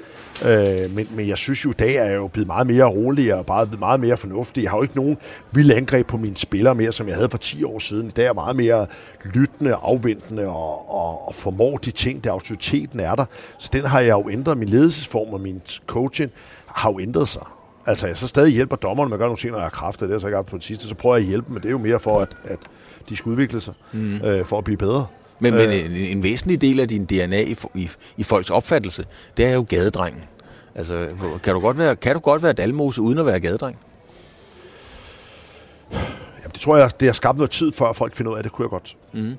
[0.45, 3.35] Øh, men, men jeg synes jo, i dag er jeg jo blevet meget mere rolig
[3.35, 4.63] og bare blevet meget mere fornuftig.
[4.63, 5.17] Jeg har jo ikke nogen
[5.53, 8.07] vilde angreb på mine spillere mere, som jeg havde for 10 år siden.
[8.07, 8.87] I dag er jeg meget mere
[9.25, 13.25] lyttende, afventende og, og, og formår de ting, der autoriteten er der.
[13.59, 14.59] Så den har jeg jo ændret.
[14.59, 16.31] Min ledelsesform og min coaching
[16.67, 17.43] har jo ændret sig.
[17.87, 20.07] Altså, jeg så stadig hjælper dommerne med at gøre nogle ting, når jeg har kræfter.
[20.07, 20.89] Det er så ikke på det sidste.
[20.89, 22.59] Så prøver jeg at hjælpe, men det er jo mere for, at, at
[23.09, 24.15] de skal udvikle sig, mm.
[24.25, 25.07] øh, for at blive bedre.
[25.41, 25.85] Men, men øh.
[25.85, 29.05] en, en væsentlig del af din DNA i, i, i folks opfattelse,
[29.37, 30.23] det er jo gadedrengen.
[30.75, 31.09] Altså,
[31.43, 33.79] kan du godt være, kan du godt være dalmose uden at være gadedreng?
[35.93, 38.45] Jamen, det tror jeg, det har skabt noget tid, før folk finder ud af, at
[38.45, 38.97] det kunne jeg godt.
[39.13, 39.37] Mm.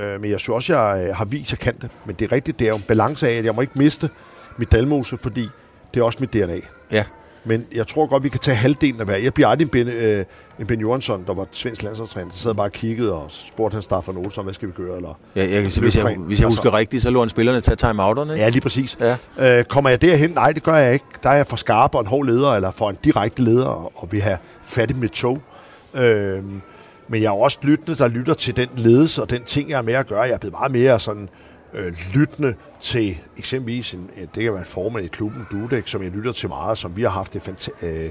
[0.00, 1.90] Øh, men jeg synes også, jeg øh, har vist, at jeg kan det.
[2.04, 4.10] Men det er rigtigt, det er jo en balance af, at jeg må ikke miste
[4.56, 5.48] mit dalmose, fordi
[5.94, 6.60] det er også mit DNA.
[6.90, 7.04] Ja.
[7.44, 9.16] Men jeg tror godt, vi kan tage halvdelen af hver.
[9.16, 10.24] Jeg bliver aldrig en Ben, øh,
[10.58, 12.30] en ben Johansson, der var svensk landsholdstræner.
[12.30, 14.96] Så sad bare og kiggede og spurgte han Staffan Olsson, hvad skal vi gøre?
[14.96, 17.76] Eller, ja, jeg, hvis, jeg, hvis jeg husker altså, rigtigt, så lå han spillerne tage
[17.76, 18.44] timeouterne, ikke?
[18.44, 18.98] Ja, lige præcis.
[19.38, 19.58] Ja.
[19.58, 20.30] Øh, kommer jeg derhen?
[20.30, 21.04] Nej, det gør jeg ikke.
[21.22, 24.12] Der er jeg for skarp og en hård leder, eller for en direkte leder, og
[24.12, 25.38] vi har fat i mit tog.
[25.94, 26.42] Øh,
[27.08, 29.82] men jeg er også lyttende, der lytter til den ledelse og den ting, jeg er
[29.82, 30.20] med at gøre.
[30.20, 31.49] Jeg er blevet meget mere sådan øh,
[32.14, 36.32] lyttende til eksempelvis, en, det kan være en formand i klubben, Dudek, som jeg lytter
[36.32, 38.10] til meget, som vi har haft det fanta- øh,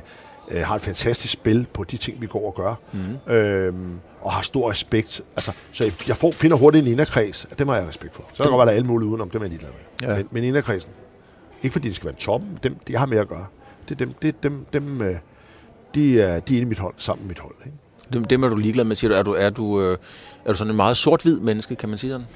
[0.51, 2.75] øh, har et fantastisk spil på de ting, vi går og gør.
[3.27, 3.33] Mm.
[3.33, 5.21] Øhm, og har stor respekt.
[5.35, 8.15] Altså, så jeg, jeg får, finder hurtigt en inderkreds, og det må jeg have respekt
[8.15, 8.23] for.
[8.33, 10.09] Så kan der godt være alle mulige udenom, det er jeg ligeglad med.
[10.09, 10.17] Ja.
[10.17, 10.91] Men, men inderkredsen,
[11.63, 13.45] ikke fordi de skal være toppen, dem, de har mere at gøre.
[13.89, 15.15] Det er dem, det, dem, dem øh,
[15.95, 17.55] de, er, de er inde i mit hold, sammen med mit hold.
[17.65, 17.77] Ikke?
[18.13, 19.15] Dem, dem er du ligeglad med, siger du.
[19.17, 19.97] Er du, er du, øh,
[20.45, 22.27] er du sådan en meget sort-hvid menneske, kan man sige sådan?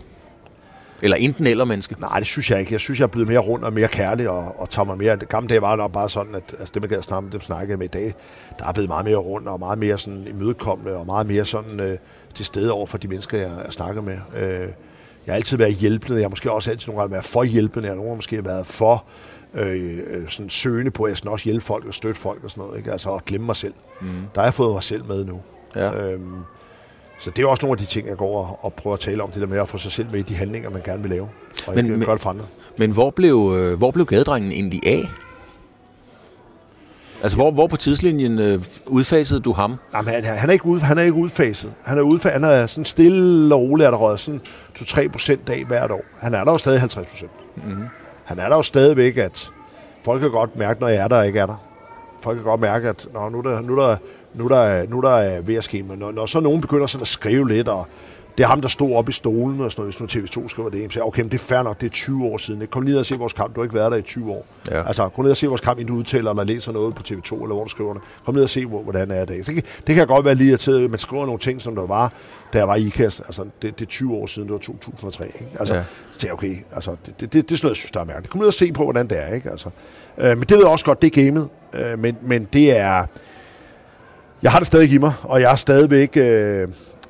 [1.04, 1.96] Eller enten eller menneske?
[2.00, 2.74] Nej, det synes jeg ikke.
[2.74, 5.16] Jeg synes, jeg er blevet mere rundt og mere kærlig og, og tager mig mere.
[5.16, 7.78] Det gamle dage var nok bare sådan, at altså, det man gad snakke dem snakkede
[7.78, 8.14] med i dag,
[8.60, 11.80] der er blevet meget mere rundt og meget mere sådan imødekommende og meget mere sådan
[11.80, 11.98] øh,
[12.34, 14.18] til stede over for de mennesker, jeg, jeg snakker med.
[14.38, 14.68] Øh,
[15.26, 16.16] jeg har altid været hjælpende.
[16.16, 17.86] Jeg har måske også altid nogle gange været for hjælpende.
[17.86, 19.06] Jeg har nogle gange måske været for
[19.54, 22.52] øh, øh, sådan søgende på, at jeg skal også hjælpe folk og støtte folk og
[22.52, 22.78] sådan noget.
[22.78, 22.92] Ikke?
[22.92, 23.74] Altså at glemme mig selv.
[24.02, 24.08] Mm.
[24.36, 25.42] Der har jeg fået mig selv med nu.
[25.76, 25.94] Ja.
[25.94, 26.44] Øhm,
[27.20, 29.32] så det er også nogle af de ting, jeg går og, prøver at tale om,
[29.32, 31.28] det der med at få sig selv med i de handlinger, man gerne vil lave,
[31.68, 32.46] og men, ikke men, gøre det for andre.
[32.78, 35.10] Men hvor blev, øh, hvor blev gadedrengen egentlig af?
[37.24, 39.76] Altså, hvor, hvor på tidslinjen øh, udfasede du ham?
[39.94, 41.74] Jamen, han, han, er ikke ud, han er ikke udfaset.
[41.84, 44.42] Han er, udfaset, han er sådan stille og rolig, at der røget sådan
[44.80, 46.04] 2-3 procent af hvert år.
[46.20, 47.32] Han er der jo stadig 50 procent.
[47.56, 47.86] Mm-hmm.
[48.24, 49.52] Han er der jo stadigvæk, at
[50.04, 51.64] folk kan godt mærke, når jeg er der og ikke er der.
[52.22, 53.98] Folk kan godt mærke, at Nå, nu, er der, nu, er der,
[54.34, 55.84] nu, der, nu der er ved at ske.
[55.84, 57.88] Men når, når så nogen begynder sådan at skrive lidt, og
[58.38, 60.70] det er ham, der stod op i stolen og sådan noget, hvis nu TV2 skriver
[60.70, 62.68] det, så okay, men det er fair nok, det er 20 år siden.
[62.68, 64.46] Kom ned og se vores kamp, du har ikke været der i 20 år.
[64.72, 64.88] Ja.
[64.88, 67.34] Altså, kom ned og se vores kamp, inden du udtaler eller læser noget på TV2,
[67.34, 68.02] eller hvor du skriver det.
[68.26, 69.48] Kom ned og se, hvordan er det.
[69.48, 72.14] Det kan, det kan godt være lige at man skriver nogle ting, som der var,
[72.54, 73.22] da jeg var i IKAST.
[73.26, 75.26] Altså, det, det er 20 år siden, det var 2003.
[75.26, 75.48] Ikke?
[75.60, 75.84] Altså, ja.
[76.12, 78.06] så tænker okay, altså, det, det, det, det er sådan noget, jeg synes, der er
[78.06, 78.30] mærkeligt.
[78.30, 79.34] Kom ned og se på, hvordan det er.
[79.34, 79.50] Ikke?
[79.50, 79.70] Altså,
[80.18, 81.50] øh, men det ved jeg også godt, det er gamet.
[81.74, 83.06] Øh, men, men det er
[84.44, 86.68] jeg har det stadig i mig, og jeg er stadigvæk øh,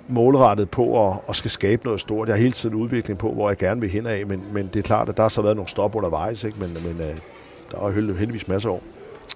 [0.08, 2.28] målrettet på at, at skal skabe noget stort.
[2.28, 4.80] Jeg har hele tiden udvikling på, hvor jeg gerne vil hen af, men, men det
[4.80, 6.58] er klart, at der har så været nogle stop undervejs, ikke?
[6.60, 7.16] men, men øh,
[7.72, 8.84] der er heldigvis masser af år.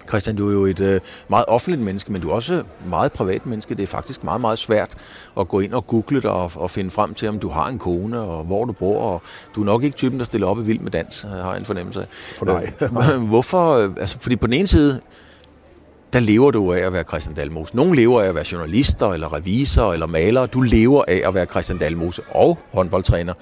[0.08, 3.46] Christian, du er jo et øh, meget offentligt menneske, men du er også meget privat
[3.46, 3.74] menneske.
[3.74, 4.94] Det er faktisk meget, meget svært
[5.40, 7.78] at gå ind og google dig og, og finde frem til, om du har en
[7.78, 9.02] kone og hvor du bor.
[9.02, 9.22] Og
[9.54, 11.64] du er nok ikke typen, der stiller op i vild med dans, har jeg en
[11.64, 12.06] fornemmelse af.
[12.10, 12.70] For nej.
[13.28, 13.74] Hvorfor?
[13.74, 15.00] Øh, altså, fordi på den ene side,
[16.12, 17.76] der lever du af at være Christian Dalmose.
[17.76, 20.46] Nogle lever af at være journalister, eller revisorer, eller malere.
[20.46, 23.34] Du lever af at være Christian Dalmose og håndboldtræner.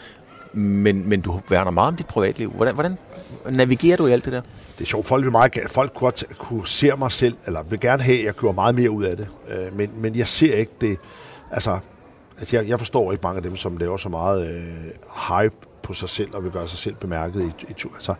[0.53, 2.51] Men, men du værner meget om dit privatliv.
[2.51, 2.99] Hvordan, hvordan
[3.51, 4.41] navigerer du i alt det der?
[4.79, 5.07] Det er sjovt.
[5.07, 8.35] Folk vil meget folk kunne, kunne se mig selv, eller vil gerne have, at jeg
[8.35, 9.29] gjorde meget mere ud af det.
[9.49, 10.99] Øh, men, men jeg ser ikke det.
[11.51, 11.79] Altså,
[12.39, 14.65] altså jeg, jeg forstår ikke mange af dem, som laver så meget øh,
[15.29, 18.15] hype på sig selv, og vil gøre sig selv bemærket i, i altså,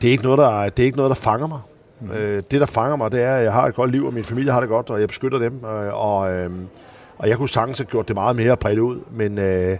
[0.00, 1.60] det er ikke noget, der, det er ikke noget, der fanger mig.
[2.00, 2.10] Mm.
[2.10, 4.24] Øh, det, der fanger mig, det er, at jeg har et godt liv, og min
[4.24, 5.64] familie har det godt, og jeg beskytter dem.
[5.64, 6.50] Øh, og, øh,
[7.18, 9.78] og jeg kunne sagtens have gjort det meget mere bredt ud, men, øh,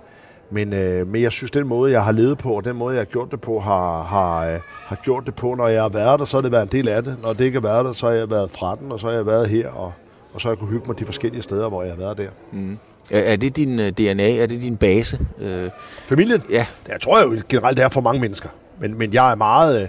[0.51, 3.01] men, øh, men jeg synes, den måde, jeg har levet på, og den måde, jeg
[3.01, 5.55] har gjort det på, har, har, øh, har gjort det på.
[5.55, 7.17] Når jeg har været der, så har det været en del af det.
[7.23, 9.15] Når det ikke har været der, så har jeg været fra den, og så har
[9.15, 9.93] jeg været her, og,
[10.35, 12.29] og så har jeg kunne hygge mig de forskellige steder, hvor jeg har været der.
[12.53, 12.79] Mm.
[13.11, 14.37] Er det din øh, DNA?
[14.37, 15.19] Er det din base?
[15.41, 15.71] Øh...
[15.89, 16.43] Familien?
[16.51, 16.67] Ja.
[16.85, 18.49] Det jeg tror jeg jo generelt, det er for mange mennesker.
[18.81, 19.83] Men, men jeg er meget...
[19.83, 19.89] Øh,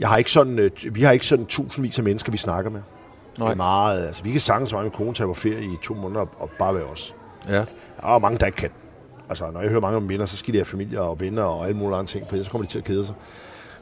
[0.00, 2.80] jeg har ikke sådan, øh, vi har ikke sådan tusindvis af mennesker, vi snakker med.
[3.38, 3.48] Nej.
[3.48, 6.26] Det er meget, altså, vi kan sagtens med kone tage på ferie i to måneder
[6.38, 7.14] og bare være os.
[7.48, 7.64] Ja.
[8.00, 8.70] Der er mange, der ikke kan.
[9.28, 11.64] Altså, når jeg hører mange om venner, så skal de have familier og venner og
[11.64, 13.14] alle mulige andre ting, for så kommer de til at kede sig.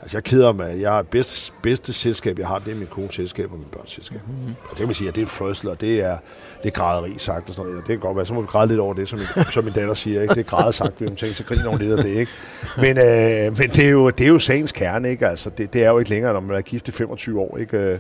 [0.03, 0.81] Altså, jeg keder mig.
[0.81, 3.91] Jeg har bedste, bedste selskab, jeg har, det er min kones selskab og min børns
[3.91, 4.21] selskab.
[4.27, 4.55] Mm-hmm.
[4.63, 6.19] Og det kan man sige, at det er en og det er,
[6.63, 7.87] det er græderi sagt og sådan noget.
[7.87, 9.73] Det kan godt være, så må vi græde lidt over det, som min, som min
[9.73, 10.23] datter siger.
[10.23, 10.35] Ikke?
[10.35, 12.11] Det er græde sagt, vi må tænke, så griner hun lidt af det.
[12.11, 12.33] Ikke?
[12.77, 15.11] Men, øh, men det, er jo, det er jo sagens kerne.
[15.11, 15.27] Ikke?
[15.27, 17.57] Altså, det, det, er jo ikke længere, når man er gift i 25 år.
[17.59, 17.77] Ikke?
[17.77, 17.99] Øh,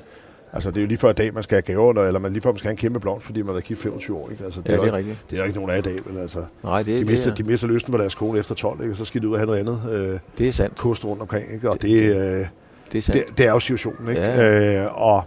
[0.52, 2.42] Altså, det er jo lige før i dag, man skal have gaver, eller man lige
[2.42, 4.30] før man skal have en kæmpe blomst, fordi man har gift 25 år.
[4.30, 4.44] Ikke?
[4.44, 5.18] Altså, det, ja, er det er rigtigt.
[5.30, 7.34] Det er ikke nogen af i dag, men altså, Nej, det, de, mister, det er...
[7.34, 8.92] de mister lysten på deres kone efter 12, ikke?
[8.92, 9.80] og så skal de ud og have noget andet.
[9.90, 10.76] Øh, det er sandt.
[10.76, 11.70] Kost rundt omkring, ikke?
[11.70, 12.46] og det, det, øh,
[12.92, 13.26] det, er sandt.
[13.28, 14.08] det, det er jo situationen.
[14.08, 14.20] Ikke?
[14.20, 14.84] Ja.
[14.84, 15.22] Øh, og,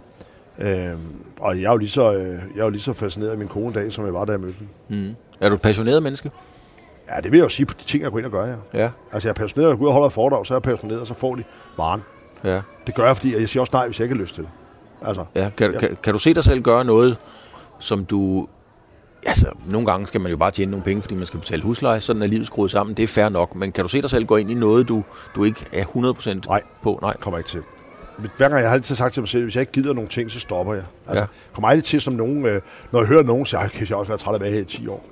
[0.58, 0.90] øh,
[1.40, 3.48] og jeg er, jo lige så, øh, jeg er jo lige så fascineret af min
[3.48, 4.56] kone i dag, som jeg var, da jeg mødte
[4.88, 5.08] hende.
[5.08, 5.14] Mm.
[5.40, 6.30] Er du et passioneret menneske?
[7.08, 8.82] Ja, det vil jeg jo sige på de ting, jeg går ind og gør, ja.
[8.82, 8.90] ja.
[9.12, 11.00] Altså, jeg er passioneret, jeg går ud og holder et foredrag, så er jeg passioneret,
[11.00, 11.44] og så får de
[11.76, 12.02] varen.
[12.44, 12.60] Ja.
[12.86, 14.50] Det gør jeg, fordi jeg siger også nej, hvis jeg ikke har lyst til det.
[15.04, 15.78] Altså, ja, kan, ja.
[15.78, 17.18] Kan, kan du se dig selv gøre noget,
[17.78, 18.48] som du...
[19.26, 22.00] Altså, nogle gange skal man jo bare tjene nogle penge, fordi man skal betale husleje.
[22.00, 22.96] Sådan er livet skruet sammen.
[22.96, 23.54] Det er fair nok.
[23.54, 26.48] Men kan du se dig selv gå ind i noget, du, du ikke er 100%
[26.48, 26.98] nej, på?
[27.02, 27.62] Nej, kommer ikke til.
[28.18, 30.30] Hver gang jeg har altid sagt til mig selv, hvis jeg ikke gider nogle ting,
[30.30, 30.84] så stopper jeg.
[31.06, 31.26] Altså, ja.
[31.52, 32.60] kommer aldrig til som nogen, øh,
[32.92, 34.64] når jeg hører nogen sige, kan jeg også være træt af at være her i
[34.64, 35.04] 10 år.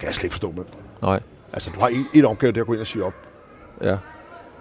[0.00, 0.64] Kan jeg slet ikke forstå med.
[1.02, 1.20] Nej.
[1.52, 3.14] Altså, du har en, en opgave, der at gå ind og sige op.
[3.82, 3.96] Ja.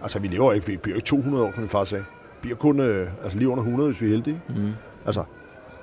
[0.04, 2.06] Altså, vi lever ikke, vi bliver ikke 200 år, kan min far sige
[2.46, 4.42] bliver kun øh, altså lige under 100, hvis vi er heldige.
[4.50, 4.74] Mm.
[5.06, 5.24] Altså,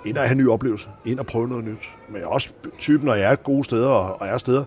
[0.07, 1.90] ind og have en ny oplevelse, ind og prøve noget nyt.
[2.09, 2.48] Men også
[2.79, 4.64] typen, når jeg er gode steder og, og er steder,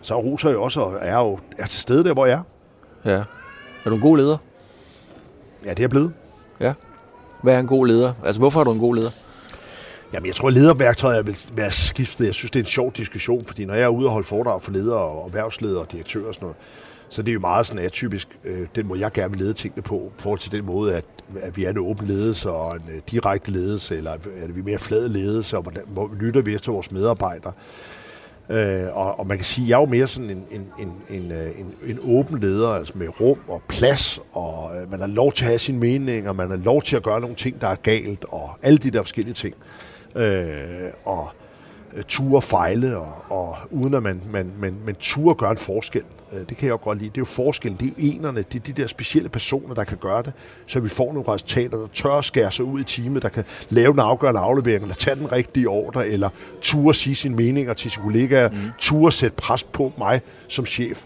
[0.00, 2.42] så roser jeg også og er jo er til stede der, hvor jeg
[3.04, 3.10] er.
[3.10, 3.22] Ja.
[3.84, 4.36] Er du en god leder?
[5.64, 6.12] Ja, det er jeg blevet.
[6.60, 6.72] Ja.
[7.42, 8.12] Hvad er en god leder?
[8.24, 9.10] Altså, hvorfor er du en god leder?
[10.12, 12.26] Jamen, jeg tror, at lederværktøjet vil være skiftet.
[12.26, 14.62] Jeg synes, det er en sjov diskussion, fordi når jeg er ude og holde foredrag
[14.62, 16.56] for ledere og erhvervsledere og direktører og sådan noget,
[17.08, 19.82] så det er jo meget sådan atypisk, øh, den måde, jeg gerne vil lede tingene
[19.82, 21.04] på, i forhold til den måde, at,
[21.40, 24.78] at vi er en åben ledelse og en øh, direkte ledelse, eller er vi mere
[24.78, 27.52] flad ledelse, og hvordan hvor lytter vi efter vores medarbejdere.
[28.50, 31.02] Øh, og, og man kan sige, at jeg er jo mere sådan en, en, en,
[31.10, 35.06] en, øh, en, en åben leder, altså med rum og plads, og øh, man har
[35.06, 37.60] lov til at have sin mening, og man har lov til at gøre nogle ting,
[37.60, 39.54] der er galt, og alle de der forskellige ting.
[40.16, 41.28] Øh, og
[41.96, 46.04] øh, ture fejle, og, og uden at man, man, man, man ture gøre en forskel.
[46.32, 47.08] Øh, det kan jeg jo godt lide.
[47.10, 47.78] Det er jo forskellen.
[47.78, 48.42] Det er jo enerne.
[48.42, 50.32] Det er de der specielle personer, der kan gøre det,
[50.66, 53.44] så vi får nogle resultater, der tør at skære sig ud i teamet, der kan
[53.68, 56.28] lave en afgørende aflevering, eller tage den rigtige ordre, eller
[56.60, 58.56] ture sige sine meninger til sine kollegaer, mm.
[58.78, 61.04] ture sætte pres på mig som chef,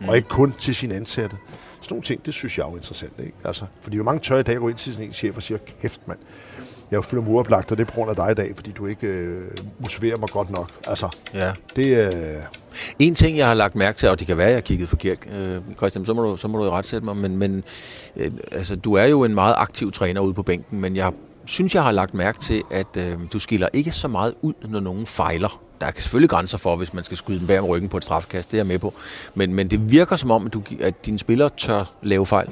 [0.00, 0.08] mm.
[0.08, 1.36] og ikke kun til sine ansatte.
[1.80, 3.12] Sådan nogle ting, det synes jeg er jo interessant.
[3.18, 3.32] Ikke?
[3.44, 6.00] Altså, fordi jo mange tør i dag gå ind til sin chef og siger, kæft
[6.06, 6.18] mand,
[6.90, 8.86] jeg føler mig uoplagt, og det er på grund af dig i dag, fordi du
[8.86, 10.70] ikke øh, motiverer mig godt nok.
[10.86, 11.52] Altså, ja.
[11.76, 12.42] det, øh,
[12.98, 14.88] en ting, jeg har lagt mærke til, og det kan være, at jeg har kigget
[14.88, 17.64] forkert, øh, Christian, så må du, så må du jo retsætte mig, men, men
[18.16, 21.12] øh, altså, du er jo en meget aktiv træner ude på bænken, men jeg
[21.44, 24.80] synes, jeg har lagt mærke til, at øh, du skiller ikke så meget ud, når
[24.80, 25.62] nogen fejler.
[25.80, 28.04] Der er selvfølgelig grænser for, hvis man skal skyde den bag om ryggen på et
[28.04, 28.94] strafkast, det er jeg med på.
[29.34, 32.48] Men, men det virker som om, at, du, at dine spillere tør lave fejl.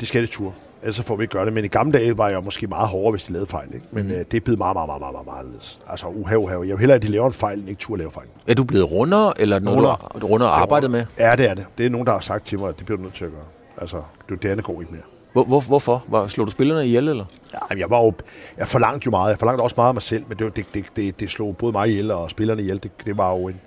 [0.00, 1.52] Det skal det tur ellers får vi ikke gøre det.
[1.52, 3.74] Men i gamle dage var jeg måske meget hårdere, hvis de lavede fejl.
[3.74, 3.86] Ikke?
[3.90, 4.10] Men mm.
[4.10, 6.54] øh, det er blevet meget, meget, meget, meget, meget, meget Altså uha, uha.
[6.54, 8.26] Jeg vil hellere, at de laver en fejl, end ikke turde lave fejl.
[8.48, 9.96] Er du blevet rundere, eller noget, rundere.
[10.20, 11.04] du rundere arbejdet med?
[11.18, 11.66] Ja, det er det.
[11.78, 13.30] Det er nogen, der har sagt til mig, at det bliver du nødt til at
[13.30, 13.44] gøre.
[13.78, 15.02] Altså, det, det andet går ikke mere.
[15.34, 16.04] Hvor, hvor, hvorfor?
[16.08, 17.24] Var, slog du spillerne ihjel, eller?
[17.52, 18.12] Ja, jeg var jo,
[18.56, 19.30] jeg forlangte jo meget.
[19.30, 21.72] Jeg forlangte også meget af mig selv, men det, det, det, det, det slog både
[21.72, 22.82] mig ihjel og spillerne ihjel.
[22.82, 23.60] Det, det var jo en,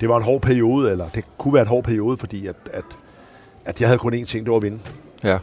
[0.00, 2.84] det var en hård periode, eller det kunne være en hård periode, fordi at, at,
[3.64, 4.78] at jeg havde kun én ting, det var at vinde.
[5.24, 5.38] Ja.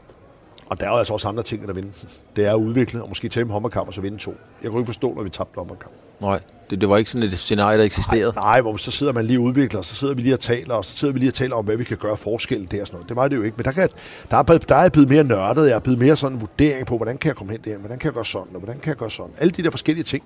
[0.69, 1.91] Og der er altså også andre ting, der vinde.
[2.35, 4.35] Det er at udvikle, og måske tage en håndboldkamp og så vinde to.
[4.63, 5.93] Jeg kunne ikke forstå, når vi tabte håndboldkamp.
[6.21, 8.33] Nej, det, det var ikke sådan et scenarie, der eksisterede?
[8.35, 10.39] Nej, nej, hvor så sidder man lige og udvikler, og så sidder vi lige og
[10.39, 12.81] taler, og så sidder vi lige og taler om, hvad vi kan gøre forskel der
[12.81, 13.09] og sådan noget.
[13.09, 13.89] Det var det jo ikke, men der, kan,
[14.31, 16.97] der, er, der er blevet mere nørdet, jeg er blevet mere sådan en vurdering på,
[16.97, 18.97] hvordan kan jeg komme hen der, hvordan kan jeg gøre sådan, og hvordan kan jeg
[18.97, 19.31] gøre sådan.
[19.37, 20.23] Alle de der forskellige ting,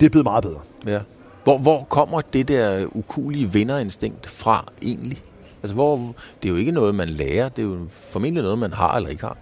[0.00, 0.60] det er blevet meget bedre.
[0.86, 1.00] Ja.
[1.44, 5.22] Hvor, hvor kommer det der ukulige vinderinstinkt fra egentlig?
[5.62, 5.96] Altså, hvor,
[6.42, 9.10] det er jo ikke noget, man lærer, det er jo formentlig noget, man har eller
[9.10, 9.36] ikke har.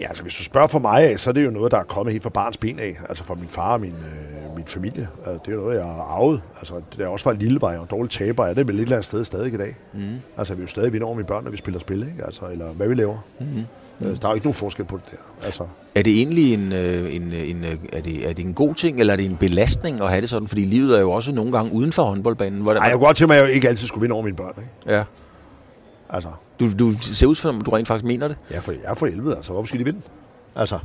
[0.00, 1.84] Ja, altså hvis du spørger for mig af, så er det jo noget, der er
[1.84, 2.96] kommet helt fra barns ben af.
[3.08, 5.08] Altså fra min far og min, øh, min familie.
[5.26, 6.42] Altså, det er jo noget, jeg har arvet.
[6.58, 8.46] Altså, det er også fra en lille vej og dårlig taber.
[8.46, 9.76] Er det vel et eller andet sted stadig i dag?
[9.92, 10.00] Mm.
[10.38, 12.24] Altså vi er jo stadig vinder over mine børn, når vi spiller spil, ikke?
[12.26, 13.18] Altså, eller hvad vi laver.
[13.40, 13.64] Mm-hmm.
[14.00, 14.16] Mm.
[14.16, 15.46] Der er jo ikke nogen forskel på det der.
[15.46, 15.64] Altså.
[15.94, 19.12] Er det egentlig en, øh, en, en, er det, er det en god ting, eller
[19.12, 20.48] er det en belastning at have det sådan?
[20.48, 22.62] Fordi livet er jo også nogle gange uden for håndboldbanen.
[22.62, 24.54] Nej, jeg kunne godt til mig, at jeg ikke altid skulle vinde over mine børn.
[24.58, 24.96] Ikke?
[24.96, 25.04] Ja.
[26.10, 26.28] Altså.
[26.60, 28.36] Du, du ser ud som, du rent faktisk mener det.
[28.50, 29.52] Ja, for jeg er for helvede, altså.
[29.52, 30.00] Hvorfor skal de vinde?
[30.56, 30.78] Altså,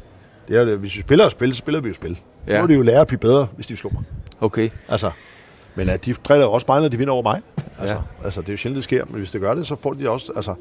[0.47, 2.19] det er, hvis vi spiller og spil, så spiller vi jo spil.
[2.47, 2.55] Ja.
[2.55, 4.03] Nu må de jo lære at blive bedre, hvis de slår mig.
[4.41, 4.69] Okay.
[4.87, 5.11] Altså,
[5.75, 7.41] men at de driller også mig, når de vinder over mig.
[7.79, 8.01] Altså, ja.
[8.23, 10.09] altså, det er jo sjældent, det sker, men hvis det gør det, så får de
[10.09, 10.31] også...
[10.35, 10.55] Altså,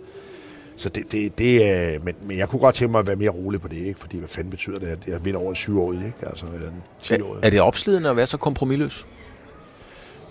[0.77, 3.31] så det, det, det er, men, men jeg kunne godt tænke mig at være mere
[3.31, 4.01] rolig på det, ikke?
[4.01, 6.13] Fordi hvad fanden betyder det, at jeg vinder over en år, ikke?
[6.23, 7.35] Altså, en 10 år.
[7.35, 9.07] Er, er det opslidende at være så kompromilløs?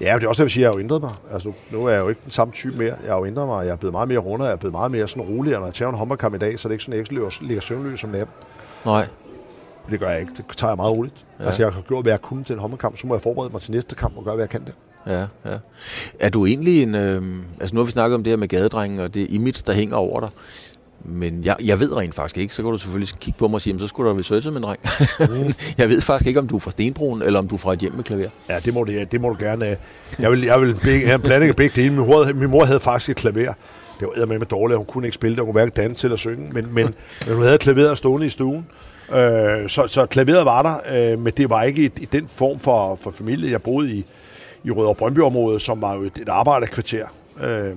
[0.01, 1.11] Ja, det er også, jeg siger, at jeg har jo ændret mig.
[1.31, 2.95] Altså, nu er jeg jo ikke den samme type mere.
[3.03, 3.65] Jeg har jo ændret mig.
[3.65, 4.47] Jeg er blevet meget mere rundere.
[4.47, 5.55] Jeg er blevet meget mere sådan rolig.
[5.55, 7.21] Og når jeg tager en håndboldkamp i dag, så er det ikke sådan, at jeg
[7.23, 8.35] ikke ligger søvnløs som natten.
[8.85, 9.07] Nej.
[9.89, 10.31] Det gør jeg ikke.
[10.37, 11.25] Det tager jeg meget roligt.
[11.39, 11.45] Ja.
[11.45, 12.97] Altså, jeg har gjort, hvad jeg kunne til en håndboldkamp.
[12.97, 14.73] Så må jeg forberede mig til næste kamp og gøre, hvad jeg kan det.
[15.07, 15.57] Ja, ja.
[16.19, 16.95] Er du egentlig en...
[16.95, 17.23] Øh,
[17.59, 19.95] altså, nu har vi snakket om det her med gadedrengen og det image, der hænger
[19.95, 20.29] over dig.
[21.05, 22.55] Men jeg, jeg ved rent faktisk ikke.
[22.55, 24.61] Så kan du selvfølgelig kigge på mig og sige, så skulle der være researchet, med
[24.61, 24.79] dreng.
[25.19, 25.53] Mm.
[25.77, 27.79] jeg ved faktisk ikke, om du er fra Stenbroen, eller om du er fra et
[27.79, 28.29] hjem med klaver.
[28.49, 29.77] Ja, det må du, det må du gerne.
[30.19, 31.93] Jeg vil, jeg vil have en blanding af begge dele.
[31.93, 33.53] Min mor, min mor havde faktisk et klaver.
[33.99, 36.17] Det var med med dårligt, hun kunne ikke spille det, hun kunne hverken danse eller
[36.17, 36.95] synge, men, men,
[37.27, 38.65] men hun havde klaveret stående i stuen.
[39.11, 42.59] Øh, så, så klaveret var der, øh, men det var ikke i, i den form
[42.59, 43.51] for, for familie.
[43.51, 44.05] Jeg boede i,
[44.63, 47.05] i Rødovre Brøndby-området, som var jo et, et arbejderkvarter.
[47.43, 47.71] Øh,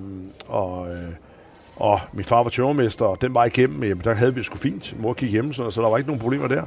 [0.47, 1.13] og, øh,
[1.75, 4.95] og min far var tømmermester, og den var igennem, jamen, der havde vi sgu fint.
[4.99, 6.63] Mor gik hjemme, så, så der var ikke nogen problemer der.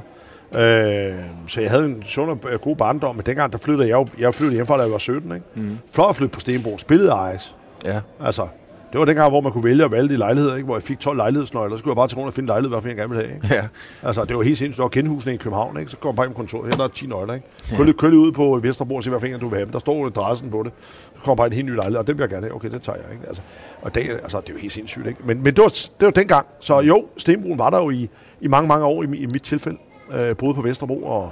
[0.51, 1.15] Øh,
[1.47, 4.35] så jeg havde en sund og god barndom, men dengang der flyttede jeg jo, jeg
[4.35, 5.31] flyttede hjemmefra, da jeg var 17.
[5.31, 5.45] Ikke?
[5.55, 5.77] Mm.
[5.91, 7.51] Flot at flytte på Stenbro, spillede Ajax.
[7.85, 7.99] Ja.
[8.23, 8.47] Altså,
[8.91, 10.65] det var dengang, hvor man kunne vælge at valge de lejligheder, ikke?
[10.65, 11.75] hvor jeg fik 12 lejlighedsnøgler.
[11.75, 13.35] Så skulle jeg bare til rundt og finde lejlighed, hvad jeg gerne ville have.
[13.35, 13.55] Ikke?
[13.55, 13.67] Ja.
[14.07, 14.77] Altså, det var helt sindssygt.
[14.77, 15.91] Der var genhusene i København, ikke?
[15.91, 16.65] så kom jeg bare på kontoret.
[16.65, 17.33] Her der er 10 nøgler.
[17.33, 17.47] Ikke?
[17.77, 18.09] Kør, ja.
[18.09, 19.71] lige ud på Vesterbro og se, hvad fanden du vil have.
[19.71, 20.71] Der står adressen på det.
[21.15, 22.55] Så kommer bare en helt ny lejlighed, og det vil jeg gerne have.
[22.55, 23.13] Okay, det tager jeg.
[23.13, 23.27] Ikke?
[23.27, 23.41] Altså,
[23.81, 25.07] og det, altså, det er jo helt sindssygt.
[25.07, 25.19] Ikke?
[25.23, 26.47] Men, men det, var, det var dengang.
[26.59, 28.09] Så jo, Stenbroen var der jo i,
[28.41, 29.77] i mange, mange år i, i mit tilfælde.
[30.11, 31.31] Øh, både på Vesterbro og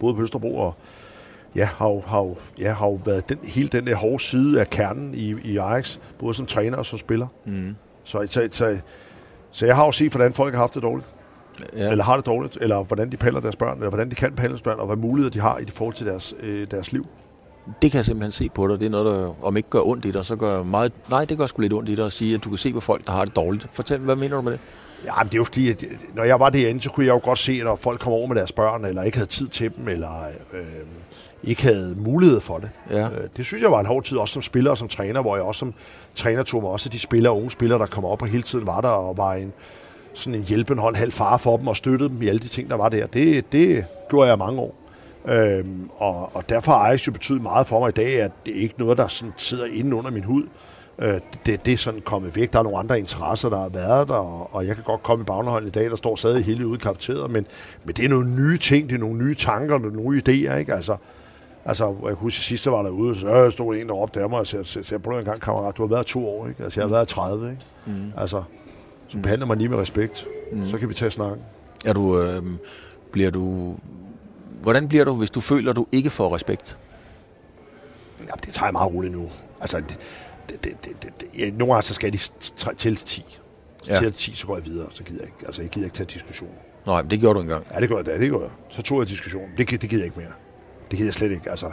[0.00, 0.74] både på Østerbro og
[1.58, 4.60] ja, har jo, har jo, ja, har jo været den, hele den der hårde side
[4.60, 7.26] af kernen i, i Ajax, både som træner og som spiller.
[7.46, 7.76] Mm.
[8.04, 8.78] Så, så, så,
[9.50, 11.08] så jeg har jo set, hvordan folk har haft det dårligt.
[11.76, 11.90] Ja.
[11.90, 14.50] Eller har det dårligt, eller hvordan de paller deres børn, eller hvordan de kan palle
[14.50, 17.06] deres børn, og hvad muligheder de har i forhold til deres, øh, deres liv.
[17.82, 18.80] Det kan jeg simpelthen se på dig.
[18.80, 20.92] Det er noget, der om ikke gør ondt i dig, så gør meget...
[21.10, 22.80] Nej, det gør sgu lidt ondt i dig at sige, at du kan se på
[22.80, 23.66] folk, der har det dårligt.
[23.70, 24.60] Fortæl, hvad mener du med det?
[25.04, 27.20] Ja, men det er jo fordi, at når jeg var derinde, så kunne jeg jo
[27.24, 29.88] godt se, når folk kom over med deres børn, eller ikke havde tid til dem,
[29.88, 30.66] eller øh,
[31.44, 32.70] ikke havde mulighed for det.
[32.90, 33.04] Ja.
[33.04, 35.36] Øh, det synes jeg var en hård tid, også som spiller og som træner, hvor
[35.36, 35.74] jeg også som
[36.14, 38.80] træner tog mig også de spillere, unge spillere, der kom op og hele tiden var
[38.80, 39.52] der og var en,
[40.14, 42.70] sådan en hjælpende hånd, halv far for dem og støttede dem i alle de ting,
[42.70, 43.06] der var der.
[43.06, 44.74] Det, det gjorde jeg mange år.
[45.28, 48.56] Øhm, og, og derfor har Ajax jo betydet meget for mig i dag, at det
[48.56, 50.44] er ikke noget, der sådan sidder inde under min hud.
[50.98, 52.52] Øh, det, det er sådan kommet væk.
[52.52, 55.22] Der er nogle andre interesser, der har været der, og, og jeg kan godt komme
[55.22, 56.78] i bagnholden i dag, der står stadig hele ude
[57.28, 57.46] men,
[57.84, 60.74] men det er nogle nye ting, det er nogle nye tanker, nogle nye idéer, ikke?
[60.74, 60.96] Altså,
[61.68, 64.30] Altså, jeg kunne huske, sidst der var derude, så øh, stod en, der råbte af
[64.30, 66.64] mig og sagde, sagde prøv en gang, kammerat, du har været to år, ikke?
[66.64, 67.62] Altså, jeg har været 30, ikke?
[67.86, 68.12] Mm.
[68.16, 68.42] Altså,
[69.08, 69.22] så mm.
[69.22, 70.26] behandler man lige med respekt.
[70.52, 70.66] Mm.
[70.66, 71.44] Så kan vi tage snakken.
[71.86, 72.42] Er du, øh,
[73.12, 73.74] bliver du,
[74.62, 76.76] hvordan bliver du, hvis du føler, du ikke får respekt?
[78.20, 79.28] Ja, det tager jeg meget roligt nu.
[79.60, 79.98] Altså, det,
[80.48, 82.18] det, det, det, det, ja, nogle gange så skal de
[82.76, 83.38] til 10.
[83.82, 83.98] Så ja.
[83.98, 84.86] til 10, så går jeg videre.
[84.92, 86.56] Så gider jeg ikke, altså, jeg gider ikke tage diskussionen.
[86.86, 87.66] Nej, men det gjorde du engang.
[87.74, 88.52] Ja, det gjorde jeg, det gjorde jeg.
[88.68, 89.50] Så tog jeg diskussionen.
[89.56, 90.32] Det, det gider jeg ikke mere.
[90.90, 91.50] Det gider jeg slet ikke.
[91.50, 91.70] Altså,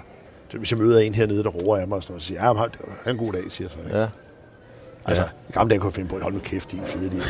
[0.49, 2.41] så hvis jeg møder en hernede, der roer af mig og, sådan noget, så siger
[2.41, 2.69] ja, han
[3.03, 3.77] har en god dag, siger så.
[3.91, 4.07] Ja.
[5.07, 5.27] Altså, ja.
[5.49, 7.21] i gamle dage kunne jeg finde på, at hold nu kæft, er fede, de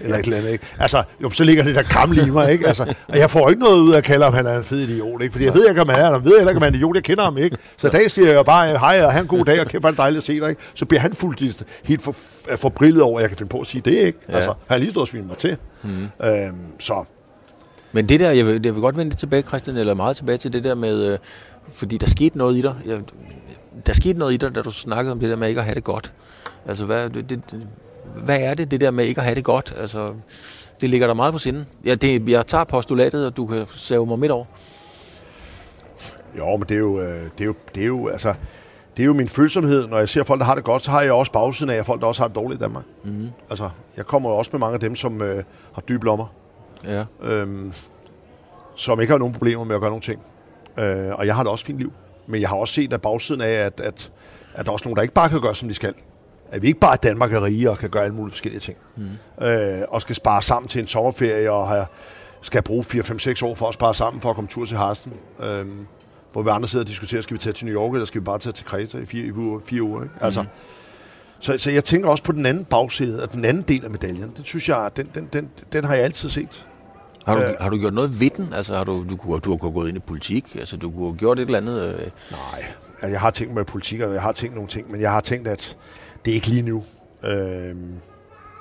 [0.00, 0.66] eller et eller andet, ikke?
[0.78, 2.66] Altså, jo, så ligger det der gamle i mig, ikke?
[2.68, 4.78] Altså, og jeg får ikke noget ud af at kalde ham, han er en fed
[4.78, 5.32] idiot, ikke?
[5.32, 6.96] Fordi jeg ved ikke, om han er, jeg ved heller ikke, om han er idiot,
[6.96, 7.56] jeg kender ham ikke.
[7.76, 9.88] Så i dag siger jeg bare, hej, og han en god dag, og kæft, hvor
[9.88, 10.62] er det dejligt at se dig, ikke?
[10.74, 12.14] Så bliver han fuldt helt for,
[12.56, 14.18] for brillet over, at jeg kan finde på at sige det, ikke?
[14.28, 14.34] Ja.
[14.34, 15.56] Altså, han har lige stået og mig til.
[15.82, 15.90] Mm.
[16.24, 17.04] Øhm, så,
[17.92, 20.52] men det der, jeg vil, jeg vil godt vende tilbage, Christian, eller meget tilbage til
[20.52, 21.18] det der med, øh,
[21.68, 22.74] fordi der skete noget i dig.
[22.86, 23.00] Jeg,
[23.86, 25.74] der skete noget i dig, da du snakkede om det der med ikke at have
[25.74, 26.12] det godt.
[26.66, 27.42] Altså, hvad, det, det,
[28.24, 29.74] hvad er det, det der med ikke at have det godt?
[29.78, 30.14] Altså,
[30.80, 31.66] det ligger der meget på sinden.
[31.86, 34.44] Ja, det, jeg tager postulatet, og du kan save mig midt over.
[36.38, 38.34] Jo, men det er jo, øh, det er jo, det er jo, altså,
[38.96, 39.86] det er jo min følsomhed.
[39.86, 41.86] Når jeg ser folk, der har det godt, så har jeg også bagsiden af, at
[41.86, 42.84] folk, der også har det dårligt i Danmark.
[43.04, 43.28] Mm.
[43.50, 46.26] Altså, jeg kommer også med mange af dem, som øh, har dybe lommer.
[46.84, 47.04] Ja.
[47.22, 47.72] Øhm,
[48.76, 50.22] som ikke har nogen problemer med at gøre nogle ting.
[50.78, 51.92] Øh, og jeg har da også fint liv.
[52.26, 54.12] Men jeg har også set at bagsiden af, at, at,
[54.54, 55.94] at der er også nogen, der ikke bare kan gøre, som de skal.
[56.50, 58.78] At vi ikke bare er Danmark er rige og kan gøre alle mulige forskellige ting.
[58.96, 59.46] Mm.
[59.46, 61.86] Øh, og skal spare sammen til en sommerferie og have,
[62.42, 65.12] skal bruge 4-5-6 år for at spare sammen for at komme tur til Harsten.
[65.40, 65.66] Øh,
[66.32, 68.24] hvor vi andre sidder og diskuterer, skal vi tage til New York, eller skal vi
[68.24, 70.02] bare tage til Kreta i fire, i uger, fire uger.
[70.02, 70.14] Ikke?
[70.20, 70.48] Altså, mm.
[71.40, 74.32] så, så jeg tænker også på den anden bagside, og den anden del af medaljen.
[74.36, 76.68] Den synes jeg, den, den, den, den har jeg altid set.
[77.26, 78.52] Har du, øh, har du gjort noget ved den?
[78.52, 80.56] Altså, har du, du, kunne, du har gået ind i politik?
[80.56, 81.94] Altså, du kunne have gjort et eller andet?
[81.94, 82.00] Øh...
[82.30, 85.10] Nej, altså, jeg har tænkt med politik, og jeg har tænkt nogle ting, men jeg
[85.10, 85.76] har tænkt, at
[86.24, 86.84] det er ikke lige nu.
[87.24, 87.76] Øh,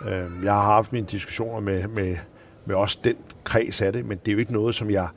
[0.05, 2.17] øh, jeg har haft mine diskussioner med, med,
[2.65, 5.07] med også den kreds af det, men det er jo ikke noget, som jeg,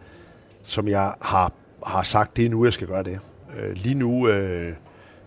[0.62, 1.53] som jeg har,
[1.87, 3.19] har sagt, det er nu, jeg skal gøre det.
[3.59, 4.73] Øh, lige nu, øh,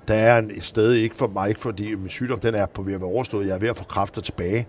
[0.08, 2.94] der er et sted, ikke for mig, ikke fordi min sygdom den er på ved
[2.94, 4.68] at være overstået, jeg er ved at få kræfter tilbage.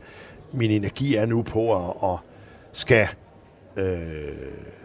[0.52, 2.18] Min energi er nu på at, at
[2.72, 3.08] skal
[3.78, 4.28] øh,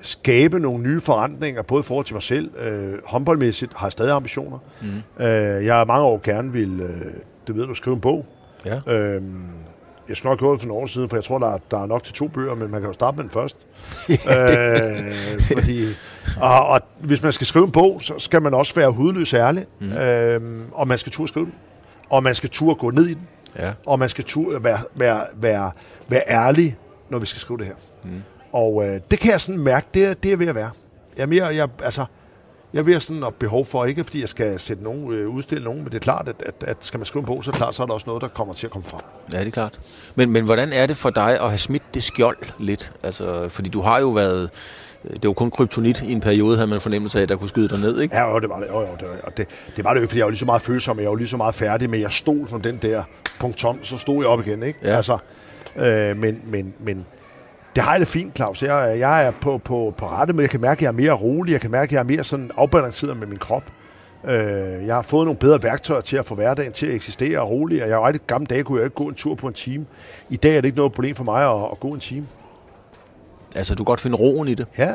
[0.01, 2.57] skabe nogle nye forandringer, både i forhold til mig selv.
[2.57, 4.57] Øh, håndboldmæssigt har jeg stadig ambitioner.
[4.81, 5.25] Mm.
[5.25, 7.11] Øh, jeg har mange år gerne vil, øh,
[7.47, 8.25] det ved du, skrive en bog.
[8.65, 8.93] Ja.
[8.93, 9.21] Øh,
[10.09, 11.81] jeg skulle nok gjort det for nogle år siden, for jeg tror, der er, der
[11.81, 13.57] er nok til to bøger, men man kan jo starte med den først.
[14.37, 15.11] øh,
[15.53, 15.85] fordi,
[16.41, 19.65] og, og hvis man skal skrive en bog, så skal man også være hudløs ærlig,
[19.79, 19.91] mm.
[19.91, 20.41] øh,
[20.71, 21.53] og man skal turde skrive den.
[22.09, 23.27] Og man skal turde gå ned i den.
[23.59, 23.71] Ja.
[23.85, 25.71] Og man skal turde være, være, være,
[26.07, 26.77] være ærlig,
[27.09, 27.75] når vi skal skrive det her.
[28.03, 28.23] Mm.
[28.53, 30.71] Og øh, det kan jeg sådan mærke, det er, det er ved at være.
[31.17, 32.05] Jeg er mere, jeg, altså,
[32.73, 35.29] jeg er ved at sådan at behov for, ikke fordi jeg skal sætte nogen, øh,
[35.29, 37.51] udstille nogen, men det er klart, at, at, at skal man skrive en bog, så
[37.51, 39.01] er, klart, så er der også noget, der kommer til at komme frem.
[39.33, 39.79] Ja, det er klart.
[40.15, 42.91] Men, men hvordan er det for dig at have smidt det skjold lidt?
[43.03, 44.49] Altså, fordi du har jo været...
[45.03, 47.69] Det var kun kryptonit i en periode, havde man fornemmelse af, at der kunne skyde
[47.69, 48.15] dig ned, ikke?
[48.15, 48.67] Ja, jo, det var det.
[48.67, 50.61] Jo, jo, det, var, det, det var det jo, fordi jeg var lige så meget
[50.61, 53.03] følsom, jeg var lige så meget færdig, men jeg stod som den der
[53.39, 54.79] punktum, så stod jeg op igen, ikke?
[54.83, 54.95] Ja.
[54.95, 55.17] Altså,
[55.75, 57.05] øh, men, men, men
[57.75, 58.63] det har jeg det fint, Claus.
[58.63, 61.11] Jeg, jeg er på, på, på rette, men jeg kan mærke, at jeg er mere
[61.11, 61.51] rolig.
[61.51, 63.63] Jeg kan mærke, at jeg er mere sådan afbalanceret med min krop.
[64.25, 67.49] Øh, jeg har fået nogle bedre værktøjer til at få hverdagen til at eksistere og
[67.49, 67.83] rolig.
[67.83, 69.85] Og jeg er rigtig gamle dage, kunne jeg ikke gå en tur på en time.
[70.29, 72.27] I dag er det ikke noget problem for mig at, at gå en time.
[73.55, 74.67] Altså, du kan godt finde roen i det.
[74.77, 74.91] Ja.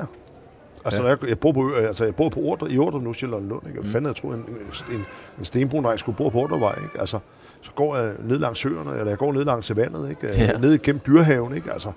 [0.84, 1.08] Altså, ja.
[1.08, 3.66] jeg, jeg, bor på, altså, jeg bor på Ordre, i Ordre nu, Sjælland Lund.
[3.66, 3.80] Ikke?
[3.80, 4.44] Hvad fanden, jeg tror, en,
[4.90, 5.06] en,
[5.38, 6.74] en stenbrun, der skulle bo på Ordrevej.
[6.82, 7.00] Ikke?
[7.00, 7.18] Altså,
[7.60, 10.26] så går jeg ned langs søerne, eller jeg går ned langs vandet, ikke?
[10.26, 10.52] Ja.
[10.58, 11.54] ned gennem dyrehaven.
[11.54, 11.72] Ikke?
[11.72, 11.92] Altså,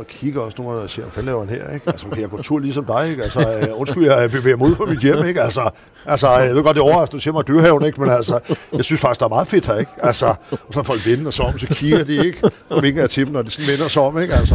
[0.00, 1.88] og kigger også nogle og siger, hvad laver han her, ikke?
[1.88, 3.22] Altså, kan jeg gå tur ligesom dig, ikke?
[3.22, 5.42] Altså, øh, undskyld, jeg bevæger mig ud på mit hjem, ikke?
[5.42, 5.70] Altså,
[6.06, 8.00] altså jeg ved godt, det er overraskende, du siger mig dyrehaven, ikke?
[8.00, 8.40] Men altså,
[8.72, 9.90] jeg synes faktisk, der er meget fedt her, ikke?
[10.02, 12.50] Altså, og så folk vender sig om, så kigger de, ikke?
[12.68, 14.34] Og vinker til dem, når de sådan vender sig om, ikke?
[14.34, 14.54] Altså,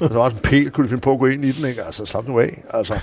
[0.00, 1.82] og så var en pæl, kunne de finde på at gå ind i den, ikke?
[1.82, 2.94] Altså, slap nu af, altså.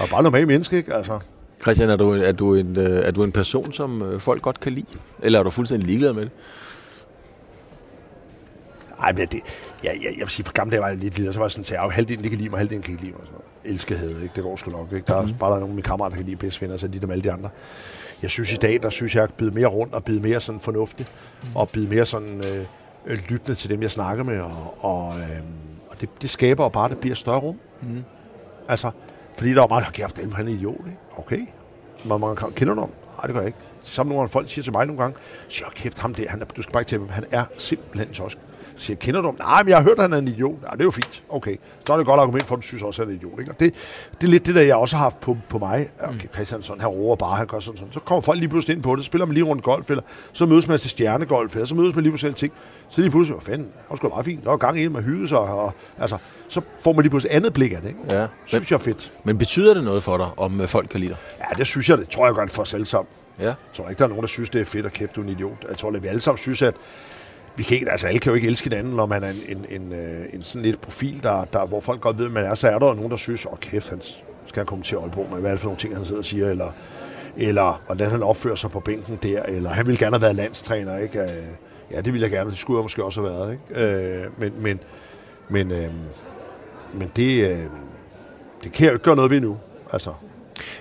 [0.00, 0.94] Og bare normal menneske, ikke?
[0.94, 1.18] Altså,
[1.62, 4.60] Christian, er du, er du, en, øh, er du en person, som øh, folk godt
[4.60, 4.86] kan lide?
[5.22, 6.32] Eller er du fuldstændig ligeglad med det?
[9.02, 9.40] ej, men det,
[9.84, 11.50] jeg, jeg, jeg vil sige, for gamle dage var jeg lidt lille, så var jeg
[11.50, 13.26] sådan, at halvdelen de kan lide mig, halvdelen kan ikke lide mig.
[13.26, 13.72] Sådan noget.
[13.72, 14.34] Elskede, ikke?
[14.36, 15.06] Det går sgu nok, ikke?
[15.06, 15.34] Der er mm.
[15.34, 17.10] bare der er nogle af mine kammerater, der kan lide bedst venner, så de dem
[17.10, 17.50] alle de andre.
[18.22, 20.60] Jeg synes i dag, der synes jeg, at jeg mere rundt og bide mere sådan
[20.60, 21.06] fornuftig,
[21.42, 21.56] mm.
[21.56, 22.64] og bide mere sådan øh,
[23.06, 25.40] øh, lyttende til dem, jeg snakker med, og, og, øh,
[25.90, 27.58] og det, det skaber jo bare, at det bliver større rum.
[27.82, 28.04] Mm.
[28.68, 28.90] Altså,
[29.36, 30.98] fordi der var meget, kæft, dem, han er idiot, ikke?
[31.16, 31.46] Okay.
[32.04, 32.90] Man, man kender du ham?
[33.16, 33.58] Nej, det gør jeg ikke.
[33.82, 35.18] Samme nogle folk siger til mig nogle gange,
[35.48, 38.08] siger, kæft, ham der, han er, du skal bare ikke til ham, han er simpelthen
[38.08, 38.38] en tosk.
[38.76, 39.36] Så jeg, kender du ham?
[39.38, 40.62] Nej, men jeg har hørt, at han er en idiot.
[40.62, 41.22] Nej, det er jo fint.
[41.28, 41.56] Okay.
[41.86, 43.26] Så er det et godt argument for, at du synes også, at han er en
[43.26, 43.40] idiot.
[43.40, 43.52] Ikke?
[43.52, 43.74] Og det,
[44.20, 45.88] det er lidt det, der jeg også har haft på, på mig.
[46.00, 47.92] Okay, Christian, sådan, han roer bare, han gør sådan, sådan.
[47.92, 50.02] Så kommer folk lige pludselig ind på det, så spiller man lige rundt golf, eller
[50.32, 52.52] så mødes man til stjernegolf, eller så mødes man lige på sådan ting.
[52.88, 54.44] Så lige pludselig, hvad fanden, det var sgu meget fint.
[54.44, 56.16] Der var gang i det, man hyggede sig, og, altså,
[56.48, 57.88] så får man lige pludselig andet blik af det.
[57.88, 58.00] Ikke?
[58.08, 58.26] Ja.
[58.46, 59.12] Synes jeg er fedt.
[59.24, 61.18] Men betyder det noget for dig, om øh, folk kan lide dig?
[61.38, 63.08] Ja, det synes jeg, det tror jeg godt for os alle sammen.
[63.40, 63.44] Ja.
[63.44, 65.24] Jeg tror ikke, der er nogen, der synes, det er fedt at kæft, du er
[65.24, 65.64] en idiot.
[65.68, 66.74] Jeg tror, at vi alle sammen synes, at
[67.56, 69.82] vi kan ikke, altså alle kan jo ikke elske hinanden, når man er en, en,
[69.82, 72.54] en, øh, en sådan lidt profil, der, der, hvor folk godt ved, at man er,
[72.54, 74.00] så er der jo nogen, der synes, åh oh, kæft, han
[74.46, 76.24] skal han komme til Aalborg med, hvad er det for nogle ting, han sidder og
[76.24, 76.72] siger, eller,
[77.36, 80.98] eller hvordan han opfører sig på bænken der, eller han ville gerne have været landstræner,
[80.98, 81.20] ikke?
[81.20, 81.28] Øh,
[81.90, 83.86] ja, det ville jeg gerne, det skulle jeg måske også have været, ikke?
[83.86, 84.80] Øh, men, men,
[85.48, 85.90] men, øh,
[86.94, 87.58] men det, øh,
[88.64, 89.56] det kan jeg jo ikke gøre noget ved nu,
[89.92, 90.12] altså.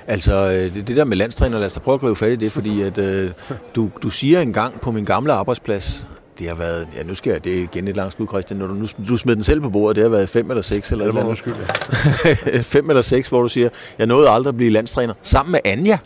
[0.08, 2.36] Altså, øh, det, det der med landstræner, lad os da prøve at gribe fat i
[2.36, 3.32] det, fordi at, øh,
[3.76, 6.08] du, du siger engang på min gamle arbejdsplads,
[6.40, 8.68] det har været, ja nu skal jeg, det er igen et langt skud, Christian, når
[8.68, 11.06] du, nu, du smed den selv på bordet, det har været fem eller seks eller
[11.06, 11.68] Ja, det et må eller du andet.
[12.38, 12.64] undskylde.
[12.76, 15.98] fem eller seks, hvor du siger, jeg nåede aldrig at blive landstræner, sammen med Anja.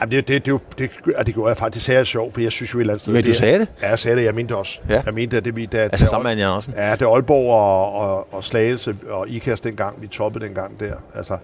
[0.00, 2.74] Ja, det, det, det, det, det, det, gjorde jeg faktisk, jeg sjovt, for jeg synes
[2.74, 3.12] jo et eller andet sted...
[3.12, 3.68] Men du det, sagde det?
[3.82, 4.80] Ja, jeg sagde det, jeg mente det også.
[4.88, 5.02] Ja.
[5.06, 5.66] Jeg mente, at det vi...
[5.66, 6.74] Da, Altså sammen med Anja Andersen.
[6.76, 10.94] Ja, det Aalborg og, og, og Slagelse og IKAST dengang, vi toppede dengang der.
[11.14, 11.36] Altså,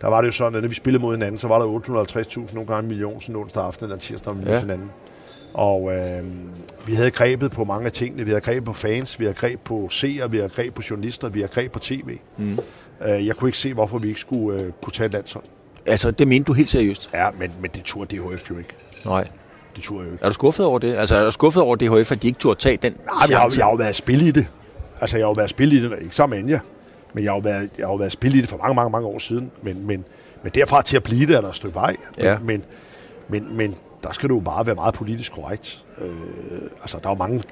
[0.00, 2.54] der var det jo sådan, at når vi spillede mod hinanden, så var der 850.000,
[2.54, 4.60] nogle gange en million, sådan onsdag aften eller tirsdag om ja.
[4.60, 4.90] hinanden.
[5.54, 6.24] Og øh,
[6.86, 8.24] vi havde grebet på mange af tingene.
[8.24, 11.28] Vi havde grebet på fans, vi havde grebet på seere, vi havde grebet på journalister,
[11.28, 12.18] vi havde grebet på tv.
[12.36, 12.58] Mm.
[13.06, 15.44] Øh, jeg kunne ikke se, hvorfor vi ikke skulle øh, kunne tage et landshold.
[15.86, 17.10] Altså, det mente du helt seriøst?
[17.14, 18.74] Ja, men, men det turde DHF jo ikke.
[19.04, 19.28] Nej.
[19.76, 20.24] Det turde jeg jo ikke.
[20.24, 20.96] Er du skuffet over det?
[20.96, 23.54] Altså, er du skuffet over DHF, at de ikke turde tage den Nej, jeg, har,
[23.56, 24.46] jeg har jo været at spille i det.
[25.00, 26.60] Altså, jeg har jo været at spille i det, ikke sammen med Anja.
[27.14, 28.74] Men jeg har jo været, jeg har jo været at spille i det for mange,
[28.74, 29.50] mange, mange år siden.
[29.62, 30.04] Men, men,
[30.42, 31.96] men derfra til at blive det, er der et stykke vej.
[32.18, 32.38] Ja.
[32.38, 32.64] Men,
[33.28, 33.74] men, men
[34.04, 35.84] der skal du jo bare være meget politisk korrekt.
[35.98, 36.10] Øh,
[36.82, 37.42] altså, der er jo mange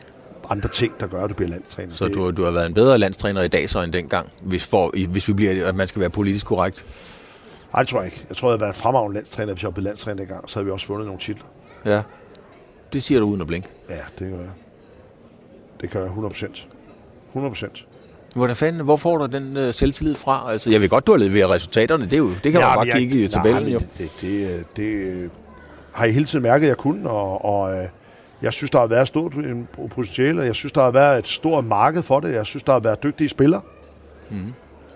[0.50, 1.94] andre ting, der gør, at du bliver landstræner.
[1.94, 5.06] Så du, du har været en bedre landstræner i dag så end dengang, hvis, for,
[5.08, 6.86] hvis vi bliver, at man skal være politisk korrekt.
[7.72, 8.26] Nej, det tror jeg ikke.
[8.28, 10.50] Jeg tror, jeg havde været en fremragende landstræner, hvis jeg var blevet landstræner dengang.
[10.50, 11.44] Så havde vi også vundet nogle titler.
[11.84, 12.02] Ja.
[12.92, 13.68] Det siger du uden at blinke.
[13.88, 14.50] Ja, det gør jeg.
[15.80, 16.68] Det gør jeg 100 procent.
[17.28, 17.86] 100 procent.
[18.34, 20.52] Hvordan fanden, hvor får du den øh, selvtillid fra?
[20.52, 22.04] Altså, jeg ved godt, du har leveret resultaterne.
[22.04, 23.78] Det, er jo, det kan ja, man bare kigge i tabellen jo.
[23.78, 25.30] Det, det, det, det
[25.94, 27.88] har jeg hele tiden mærket, at jeg kunne, og, og øh,
[28.42, 31.26] jeg synes, der har været stort en potentiale, og jeg synes, der har været et
[31.26, 32.34] stort marked for det.
[32.34, 33.60] Jeg synes, der har været dygtige spillere.
[34.30, 34.54] Mm.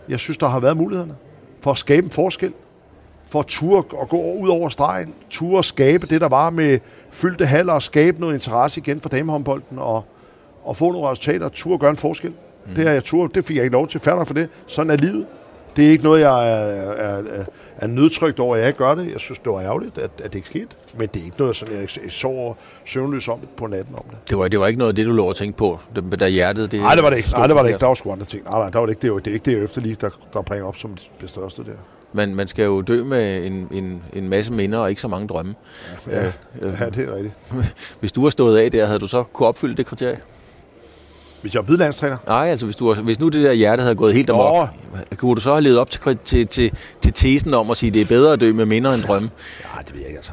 [0.09, 1.15] Jeg synes, der har været mulighederne
[1.61, 2.53] for at skabe en forskel.
[3.29, 5.15] For at ture og gå ud over stregen.
[5.31, 6.79] Ture og skabe det, der var med
[7.11, 10.05] fyldte haller og skabe noget interesse igen for damehåndbolden og,
[10.65, 11.49] og få nogle resultater.
[11.49, 12.31] Ture og gøre en forskel.
[12.31, 12.75] Mm.
[12.75, 14.01] Det, har jeg tur, det fik jeg ikke lov til.
[14.01, 14.49] Færdig for det.
[14.67, 15.27] Sådan er livet.
[15.77, 17.45] Det er ikke noget, jeg er, er, er,
[17.77, 19.13] er nødtrykt over, at jeg ikke gør det.
[19.13, 20.69] Jeg synes, det var ærgerligt, at, at det ikke skete.
[20.99, 22.55] Men det er ikke noget, som jeg, sover
[22.85, 24.29] søvnløs om på natten om det.
[24.29, 25.81] Det var, det var ikke noget af det, du lå og tænkte på,
[26.19, 26.73] da hjertet...
[26.73, 27.29] Det nej, det var det ikke.
[27.31, 27.81] Nej, det var det ikke.
[27.81, 28.45] Der var sgu andre ting.
[28.45, 29.03] Nej, nej, der var det ikke.
[29.03, 31.73] Det, var, det er ikke det efterliv, der, der bringer op som det største der.
[32.13, 35.29] Men man skal jo dø med en, en, en masse minder og ikke så mange
[35.29, 35.55] drømme.
[36.07, 37.35] Ja, ja, øh, ja det er rigtigt.
[38.01, 40.19] Hvis du var stået af der, havde du så kunne opfylde det kriterie?
[41.43, 42.17] Hvis jeg var blevet landstræner?
[42.27, 44.69] Nej, altså hvis, du, hvis nu det der hjerte havde gået helt amok,
[45.17, 47.95] kunne du så have levet op til, til, til, til tesen om at sige, at
[47.95, 49.31] det er bedre at dø med minder end drømme?
[49.77, 50.33] ja, det ved jeg ikke altså.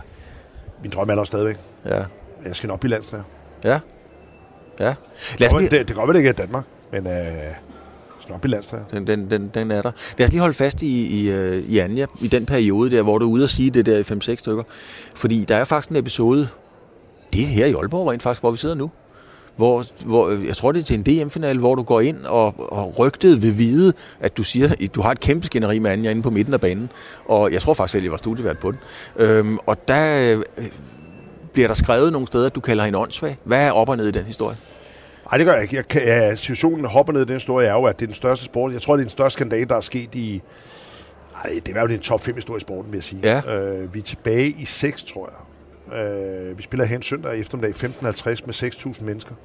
[0.82, 1.58] Min drøm er der stadigvæk.
[1.86, 2.02] Ja.
[2.46, 3.24] Jeg skal nok blive landstræner.
[3.64, 3.80] Ja.
[4.80, 4.96] Ja.
[5.38, 5.70] Lad os lige...
[5.70, 8.86] det, det kan godt være, det ikke er Danmark, men øh, blive landstræner.
[8.86, 9.92] Den, den, den, den er der.
[10.18, 13.18] Lad os lige holde fast i, i, øh, i Anja, i den periode der, hvor
[13.18, 14.64] du er ude og sige det der i 5-6 stykker.
[15.16, 16.48] Fordi der er faktisk en episode,
[17.34, 18.92] det er her i Aalborg rent faktisk, hvor vi sidder nu,
[19.56, 23.00] hvor, hvor jeg tror det er til en DM-finale, hvor du går ind og, og
[23.00, 26.22] rygtet vil vide, at du siger, at du har et kæmpe skænderi med Anja inde
[26.22, 26.90] på midten af banen.
[27.26, 28.80] Og jeg tror faktisk selv, at jeg var studievært på den.
[29.16, 30.66] Øhm, og der øh,
[31.54, 33.38] bliver der skrevet nogle steder, at du kalder hende åndssvag.
[33.44, 34.58] Hvad er op og ned i den historie?
[35.32, 35.76] Nej, det gør jeg ikke.
[35.76, 38.46] Jeg ja, situationen hopper ned i den historie er jo, at det er den største
[38.46, 38.74] sport.
[38.74, 40.42] Jeg tror, det er den største skandale, der er sket i...
[41.44, 43.22] Ej, det er jo den top 5 historie i sporten, vil jeg sige.
[43.24, 43.56] Ja.
[43.56, 45.53] Øh, vi er tilbage i 6, tror jeg.
[45.94, 48.54] Øh, vi spiller hen søndag eftermiddag 15.50 med
[48.96, 49.36] 6.000 mennesker.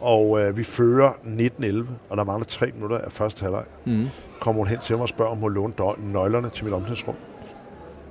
[0.00, 3.64] Og øh, vi fører 19-11, og der mangler 3 minutter af første halvleg.
[3.84, 4.08] Mm.
[4.40, 7.14] Kommer hun hen til mig og spørger, om hun låne nøglerne til mit omklædningsrum.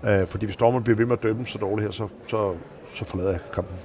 [0.03, 2.53] Øh, fordi hvis dommeren bliver ved med at dømme så dårligt her, så, så,
[2.95, 3.75] så forlader jeg kampen.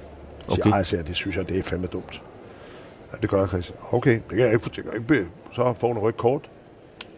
[0.48, 0.62] Okay.
[0.62, 2.22] Siger, jeg siger, det synes jeg, det er fandme dumt.
[3.12, 3.78] Ja, det gør jeg, Christian.
[3.90, 6.50] Okay, det kan jeg ikke, det kan jeg ikke Så får hun rødt kort.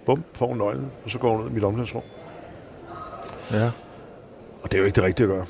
[0.07, 2.03] Bum, får hun nøglen, og så går hun ud i mit omklædningsrum.
[3.53, 3.71] Ja.
[4.63, 5.47] Og det er jo ikke det rigtige at gøre.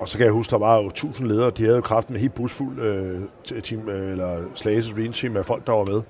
[0.00, 2.20] Og så kan jeg huske, der var jo tusind ledere, de havde jo kraften med
[2.20, 3.20] helt busfuld øh,
[3.62, 6.02] team, øh, eller Slages Green Team af folk, der var med.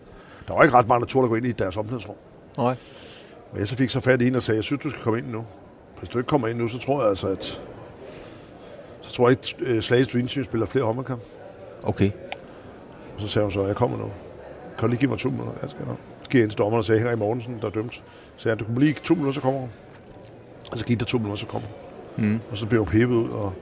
[0.49, 2.17] Der var ikke ret mange, der turde gå ind i deres omklædningsrum.
[2.57, 2.77] Nej.
[3.53, 5.19] Men jeg så fik så fat i en og sagde, jeg synes, du skal komme
[5.19, 5.45] ind nu.
[5.99, 7.63] Hvis du ikke kommer ind nu, så tror jeg altså, at
[9.01, 11.23] så tror jeg ikke, at øh, Slages Dream Team spiller flere håndboldkamp.
[11.83, 12.11] Okay.
[13.15, 14.05] Og så sagde hun så, jeg kommer nu.
[14.79, 15.53] Kan du lige give mig to minutter?
[15.63, 15.97] Jeg skal nok.
[16.23, 17.95] Så gik jeg ind til dommeren og sagde, Henrik Mortensen, der er dømt.
[17.95, 18.03] Så
[18.37, 19.71] sagde han, du kan lige to minutter, så kommer hun.
[20.73, 21.69] Og så gik der to minutter, så kommer
[22.17, 22.25] hun.
[22.25, 22.41] Mm.
[22.51, 23.53] Og så blev hun pæbet ud, og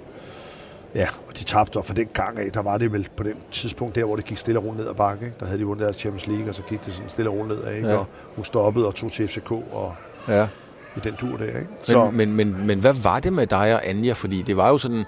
[0.95, 3.35] Ja, og de tabte, og for den gang af, der var det vel på den
[3.53, 5.25] tidspunkt der, hvor det gik stille og roligt ned ad bakke.
[5.25, 5.37] Ikke?
[5.41, 7.59] Der havde de vundet deres Champions League, og så gik det sådan stille og roligt
[7.59, 7.89] ned af, ikke?
[7.89, 7.97] Ja.
[7.97, 9.95] og hun stoppede og tog til FCK, og
[10.29, 10.49] ja.
[10.97, 11.45] i den tur der.
[11.45, 11.59] Ikke?
[11.59, 12.11] Men, så.
[12.11, 14.13] Men, men, men, hvad var det med dig og Anja?
[14.13, 15.05] Fordi det var jo sådan,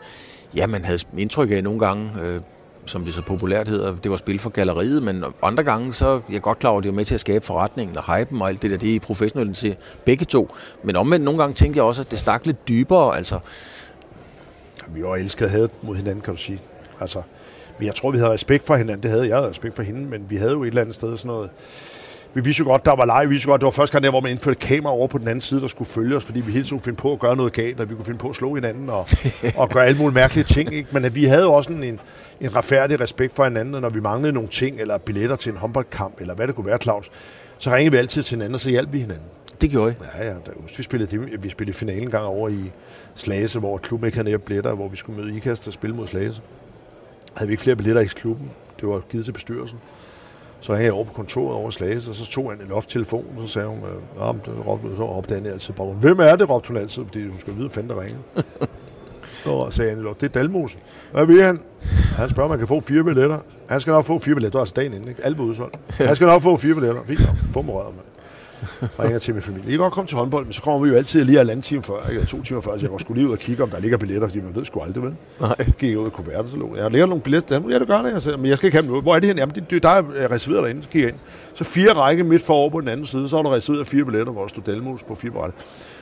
[0.56, 2.40] ja, man havde indtryk af nogle gange, øh,
[2.86, 6.36] som det så populært hedder, det var spil for galleriet, men andre gange, så jeg
[6.36, 8.48] er godt klar over, at det var med til at skabe forretningen og hypen og
[8.48, 10.54] alt det der, det er professionelt til begge to.
[10.82, 13.38] Men omvendt nogle gange tænkte jeg også, at det stak lidt dybere, altså
[14.88, 16.60] vi var elsket havde mod hinanden, kan du sige.
[17.00, 17.22] Altså,
[17.78, 19.02] men jeg tror, vi havde respekt for hinanden.
[19.02, 21.16] Det havde jeg havde respekt for hende, men vi havde jo et eller andet sted
[21.16, 21.50] sådan noget...
[22.34, 23.28] Vi vidste jo godt, der var live.
[23.28, 25.18] Vi vidste jo godt, det var første gang der, hvor man indførte kamera over på
[25.18, 27.36] den anden side, der skulle følge os, fordi vi hele tiden finde på at gøre
[27.36, 29.06] noget galt, og vi kunne finde på at slå hinanden og,
[29.56, 30.74] og gøre alle mulige mærkelige ting.
[30.74, 30.88] Ikke?
[30.92, 32.00] Men at vi havde også en, en,
[32.40, 35.58] en retfærdig respekt for hinanden, og når vi manglede nogle ting, eller billetter til en
[35.58, 37.10] håndboldkamp, eller hvad det kunne være, Claus,
[37.58, 39.26] så ringede vi altid til hinanden, og så hjalp vi hinanden.
[39.60, 39.94] Det gjorde I?
[40.18, 40.32] Ja, ja.
[40.32, 42.72] Der, vi, spillede, vi spillede finalen gang over i
[43.14, 46.06] Slagelse, hvor klubben ikke havde nære billetter, hvor vi skulle møde IKAST og spille mod
[46.06, 46.42] Slagelse.
[47.34, 48.50] Havde vi ikke flere billetter i klubben.
[48.80, 49.78] Det var givet til bestyrelsen.
[50.60, 53.48] Så ringede jeg over på kontoret over Slagelse, og så tog han en loft-telefon, og
[53.48, 53.78] så sagde hun,
[54.20, 57.28] ja, det råbte, så råbte Anne altid bare, hvem er det, råbte hun altid, fordi
[57.28, 58.22] hun skulle vide, hvem der ringede.
[59.44, 60.78] Så sagde han, det er Dalmose.
[61.12, 61.60] Hvad vil han?
[62.16, 63.38] Han spørger, om man kan få fire billetter.
[63.68, 64.50] Han skal nok få fire billetter.
[64.50, 65.38] Det var altså dagen inden, ikke?
[65.38, 65.78] Var udsolgt.
[66.08, 67.02] Han skal nok få fire billetter.
[67.06, 67.52] Fint nok.
[67.52, 68.13] Bum røret, mand
[69.00, 69.68] ringer til min familie.
[69.68, 71.62] I kan godt komme til håndbold, men så kommer vi jo altid lige en anden
[71.62, 72.26] time før, ikke?
[72.26, 74.28] to timer før, så jeg går skulle lige ud og kigge, om der ligger billetter,
[74.28, 75.14] fordi man ved sgu aldrig, vel?
[75.40, 75.64] Nej.
[75.66, 76.90] Så gik jeg ud af kuverten, så lå jeg.
[76.90, 77.70] Ligger nogle billetter der?
[77.70, 78.12] Ja, det gør det.
[78.12, 79.36] Jeg sagde, men jeg skal ikke have dem Hvor er det her?
[79.36, 80.82] Jamen, det, det, der er reserveret derinde.
[80.82, 81.18] Så gik jeg ind.
[81.54, 84.04] Så fire række midt for over på den anden side, så var der reserveret fire
[84.04, 85.54] billetter, hvor der stod på fire brætte.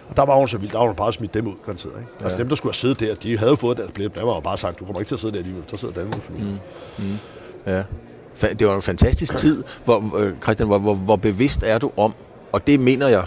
[0.09, 1.93] Og der var hun så vildt, der var hun bare smidt dem ud, garanteret.
[1.99, 2.11] Ikke?
[2.21, 2.25] Ja.
[2.25, 4.15] Altså dem, der skulle have siddet der, de havde fået deres billet.
[4.15, 5.65] Der var jo bare sagt, du kommer ikke til at sidde der alligevel.
[5.71, 6.21] Der sidder Delmos.
[6.29, 6.59] Mm.
[6.99, 7.19] Mm.
[7.67, 7.83] Ja.
[8.41, 9.65] Det var en fantastisk tid.
[9.85, 12.15] Hvor, øh, Christian, hvor, hvor, hvor bevidst er du om,
[12.53, 13.25] og det mener jeg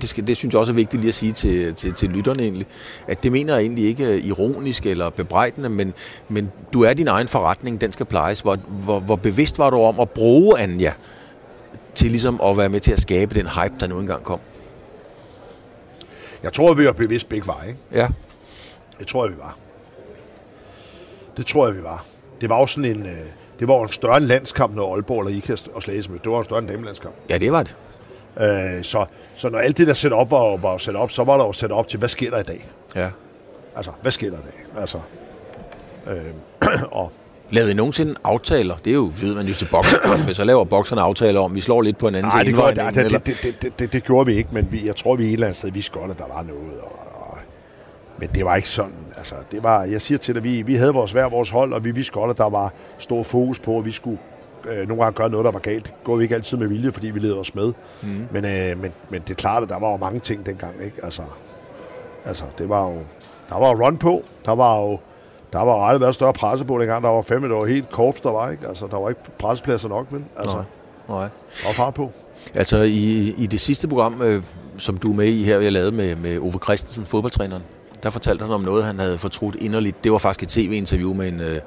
[0.00, 2.42] det, skal, det synes jeg også er vigtigt lige at sige til, til, til lytterne
[2.42, 2.66] egentlig,
[3.06, 5.94] at det mener jeg egentlig ikke ironisk eller bebrejdende, men,
[6.28, 8.40] men du er din egen forretning, den skal plejes.
[8.40, 10.92] Hvor, hvor, hvor bevidst var du om at bruge Anja
[11.94, 14.40] til ligesom at være med til at skabe den hype, der nu engang kom?
[16.42, 17.68] Jeg tror, vi var bevidst begge veje.
[17.68, 17.80] Ikke?
[17.92, 18.08] Ja.
[18.98, 19.56] Det tror jeg, vi var.
[21.36, 22.04] Det tror jeg, vi var.
[22.40, 23.06] Det var jo sådan en...
[23.60, 26.66] Det var en større landskamp, når Aalborg eller Ikast og Slagelse Det var en større
[26.66, 27.14] damelandskamp.
[27.30, 27.76] Ja, det var det.
[28.40, 31.38] Øh, så, så når alt det der sæt op var, var sat op, så var
[31.38, 32.68] der jo sat op til, hvad sker der i dag?
[32.96, 33.10] Ja.
[33.76, 34.80] Altså, hvad sker der i dag?
[34.80, 34.98] Altså,
[36.06, 37.12] øh, og
[37.50, 38.76] Lavede I nogensinde aftaler?
[38.76, 39.98] Det er jo, ved man jo til bokser.
[40.26, 42.70] Hvis så laver bokserne aftaler om, vi slår lidt på en anden Nej, det, gør,
[42.70, 45.32] det, det, det, det, det, det gjorde vi ikke, men vi, jeg tror, vi et
[45.32, 46.80] eller andet sted vidste godt, at der var noget.
[46.80, 47.38] Og, og,
[48.18, 48.92] men det var ikke sådan.
[49.16, 51.84] Altså, det var, jeg siger til dig, vi, vi havde vores hver vores hold, og
[51.84, 54.18] vi vidste godt, at der var stor fokus på, at vi skulle
[54.68, 55.84] øh, nogle gange gøre noget, der var galt.
[55.84, 57.72] Det gjorde vi ikke altid med vilje, fordi vi leder os med.
[58.02, 58.28] Mm.
[58.30, 60.74] Men, øh, men, men det er klart, at der var jo mange ting dengang.
[60.84, 60.96] Ikke?
[61.02, 61.22] Altså,
[62.24, 62.98] altså, det var jo...
[63.48, 64.22] Der var jo run på.
[64.44, 64.98] Der var jo...
[65.52, 67.04] Der var jo aldrig været større presse på dengang.
[67.04, 68.68] Der var fem et år helt korps, der var ikke.
[68.68, 70.64] Altså, der var ikke pressepladser nok, men altså, Nej.
[71.08, 71.28] Nej.
[71.62, 72.10] der var fart på.
[72.54, 74.42] Altså i, i det sidste program, øh,
[74.78, 77.62] som du er med i her, jeg lavede med, med Ove Christensen, fodboldtræneren,
[78.02, 80.04] der fortalte han om noget, han havde fortrudt inderligt.
[80.04, 81.60] Det var faktisk et tv-interview med en, øh,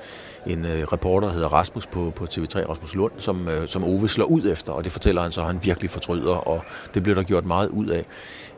[0.47, 4.09] en øh, reporter, der hedder Rasmus på, på TV3, Rasmus Lund, som, øh, som Ove
[4.09, 6.63] slår ud efter, og det fortæller han så, at han virkelig fortryder, og
[6.93, 8.05] det bliver der gjort meget ud af.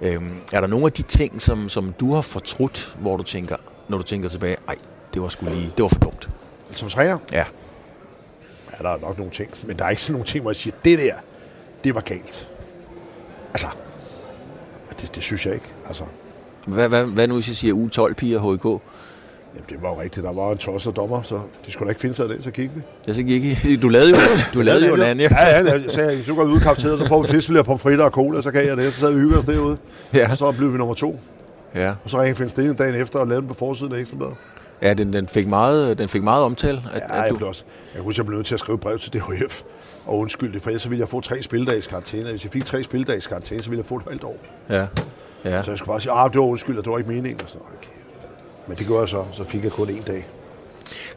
[0.02, 3.56] Øhm, er der nogle af de ting, som, som du har fortrudt, hvor du tænker,
[3.90, 4.76] når du tænker tilbage, ej,
[5.14, 6.30] det var sgu lige, det var for dumt.
[6.72, 7.46] Som træner, Ja,
[8.80, 10.56] Ja, der er nok nogle ting, men der er ikke sådan nogle ting, hvor jeg
[10.56, 11.16] siger, det der,
[11.84, 12.50] det var galt.
[13.54, 13.68] Altså,
[15.02, 15.74] det, det synes jeg ikke.
[15.88, 16.04] Altså,
[16.68, 18.84] hvad, hvad, hvad nu hvis jeg siger U12-piger HK?
[19.56, 20.24] Jamen, det var jo rigtigt.
[20.26, 22.52] Der var en tosset dommer, så de skulle da ikke finde sig af det, så
[22.52, 22.82] gik vi.
[23.08, 24.16] Jeg så gik i, du lavede jo,
[24.54, 27.00] du lavede jo en anden, Ja, ja, jeg sagde, så går vi ud i kafeteriet,
[27.00, 28.94] så får vi fiskfilet, pomfritter og cola, så kan jeg det.
[28.94, 29.78] Så sad vi og hyggede os derude.
[30.14, 30.32] Ja.
[30.32, 31.20] Og så blev vi nummer to.
[31.76, 31.94] Ja.
[32.04, 34.34] Og så ringede Finn Sten dagen efter og lavede den på forsiden af Ekstrabladet.
[34.82, 36.82] Ja, den, den, fik meget, den fik meget omtale.
[36.94, 37.64] At, Ja, at jeg du, blev også.
[37.94, 39.62] Jeg kunne huske, jeg blev nødt til at skrive brev til DHF
[40.06, 42.30] og undskylde det, for ellers så ville jeg få tre spildags karantæne.
[42.32, 44.38] Hvis jeg fik tre spildags karantæne, så ville jeg få et halvt år.
[44.70, 44.86] ja.
[45.46, 45.64] Ja.
[45.64, 47.42] Så jeg skulle bare sige, ah, det var undskyld, og det var ikke meningen.
[47.44, 47.88] Og sådan, okay.
[48.68, 50.28] Men det gjorde jeg så, så fik jeg kun en dag.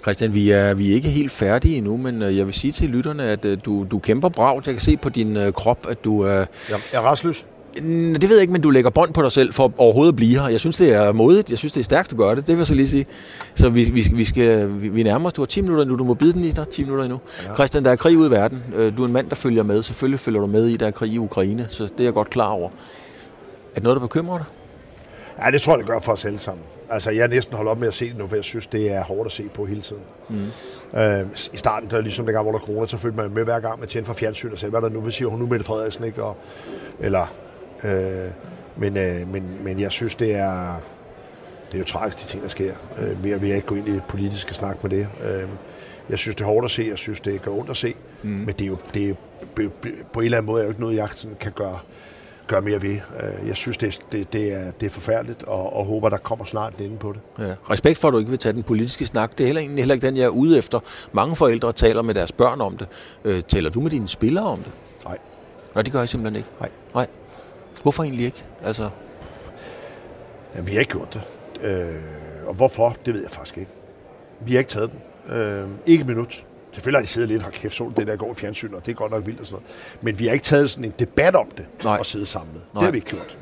[0.03, 2.89] Christian, vi er, vi er ikke helt færdige endnu, men øh, jeg vil sige til
[2.89, 4.67] lytterne, at øh, du, du kæmper bragt.
[4.67, 6.27] Jeg kan se på din øh, krop, at du...
[6.27, 7.47] Øh, Jeg er restløs.
[7.83, 10.17] Mm, Det ved jeg ikke, men du lægger bånd på dig selv for overhovedet at
[10.17, 10.49] blive her.
[10.49, 11.51] Jeg synes, det er modigt.
[11.51, 12.47] Jeg synes, det er stærkt, du gør det.
[12.47, 13.07] Det vil jeg så lige sige.
[13.55, 15.33] Så vi, vi, vi, skal, vi, vi nærmer os.
[15.33, 15.97] Du har 10 minutter nu.
[15.97, 16.69] Du må bide den i dig.
[16.69, 17.21] 10 minutter endnu.
[17.49, 17.55] Ja.
[17.55, 18.63] Christian, der er krig ude i verden.
[18.75, 19.83] Øh, Du er en mand, der følger med.
[19.83, 21.67] Selvfølgelig følger du med i, der er krig i Ukraine.
[21.71, 22.69] Så det er jeg godt klar over.
[22.69, 24.47] Er det noget, der bekymrer dig?
[25.45, 26.63] Ja, det tror jeg, det gør for os alle sammen.
[26.91, 28.93] Altså, jeg er næsten holdt op med at se det nu, for jeg synes, det
[28.93, 30.03] er hårdt at se på hele tiden.
[30.29, 30.99] Mm.
[30.99, 33.61] Øh, I starten, der ligesom dengang, hvor der er corona, så følte man med hver
[33.61, 35.47] gang, man tændte for fjernsyn og sagde, hvad er der nu, hvad siger hun nu,
[35.47, 36.23] Mette Frederiksen, ikke?
[36.23, 36.37] Og,
[37.01, 37.35] eller,
[37.85, 38.31] øh,
[38.77, 40.81] men, øh, men, men jeg synes, det er,
[41.73, 42.75] det er jo tragisk, de ting, der sker.
[42.99, 45.09] Øh, mere vil jeg ikke gå ind i politiske snak med det.
[45.25, 45.49] Øh,
[46.11, 48.29] jeg synes, det er hårdt at se, jeg synes, det gør ondt at se, mm.
[48.31, 49.15] men det er jo, det er,
[50.13, 51.79] på en eller anden måde er jo ikke noget, jeg sådan kan gøre
[52.47, 52.91] gøre mere ved.
[52.91, 56.45] Øh, Jeg synes, det, det, det, er, det er forfærdeligt, og, og håber, der kommer
[56.45, 57.21] snart en ende på det.
[57.47, 57.55] Ja.
[57.71, 59.31] Respekt for, at du ikke vil tage den politiske snak.
[59.39, 60.79] Det er heller, egentlig heller ikke den, jeg er ude efter.
[61.13, 62.89] Mange forældre taler med deres børn om det.
[63.25, 64.73] Øh, taler du med dine spillere om det?
[65.05, 65.19] Nej.
[65.75, 66.49] Nej, det gør jeg simpelthen ikke.
[66.61, 66.71] Nej.
[66.95, 67.07] Nej.
[67.83, 68.43] Hvorfor egentlig ikke?
[68.65, 68.91] Altså,
[70.55, 71.23] Jamen, vi har ikke gjort det.
[71.69, 71.95] Øh,
[72.47, 73.71] og hvorfor, det ved jeg faktisk ikke.
[74.41, 75.35] Vi har ikke taget den.
[75.37, 76.47] Øh, ikke et minut.
[76.77, 78.93] Selvfølgelig har de siddet lidt, har kæft, så det der går i fjernsyn, og det
[78.93, 80.05] er godt nok vildt og sådan noget.
[80.05, 81.97] Men vi har ikke taget sådan en debat om det, Nej.
[81.99, 82.61] og sidde sammen med.
[82.61, 82.81] Nej.
[82.81, 83.39] Det har vi ikke gjort.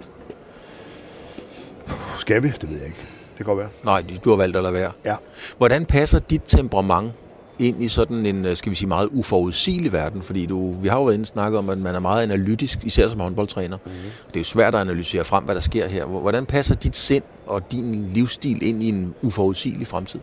[2.18, 2.48] Skal vi?
[2.60, 2.98] Det ved jeg ikke.
[2.98, 3.68] Det kan godt være.
[3.84, 4.92] nej, du har valgt at lade være.
[5.04, 5.14] Ja.
[5.58, 7.12] Hvordan passer dit temperament
[7.58, 10.22] ind i sådan en, øh, skal vi sige, meget uforudsigelig verden?
[10.22, 13.08] Fordi du, vi har jo været inde snakket om, at man er meget analytisk, især
[13.08, 13.76] som håndboldtræner.
[13.84, 14.00] Mm-hmm.
[14.28, 16.04] Det er jo svært at analysere frem, hvad der sker her.
[16.04, 20.20] Hvordan passer dit sind og din livsstil ind i en uforudsigelig fremtid?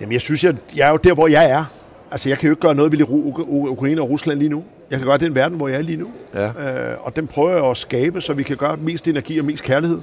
[0.00, 1.64] Jamen, jeg synes, jeg, jeg er jo der, hvor jeg er.
[2.10, 3.00] Altså, jeg kan jo ikke gøre noget ved
[3.48, 4.64] Ukraine og Rusland lige nu.
[4.90, 6.08] Jeg kan gøre den verden, hvor jeg er lige nu.
[6.34, 6.46] Ja.
[6.46, 9.64] Øh, og den prøver jeg at skabe, så vi kan gøre mest energi og mest
[9.64, 10.00] kærlighed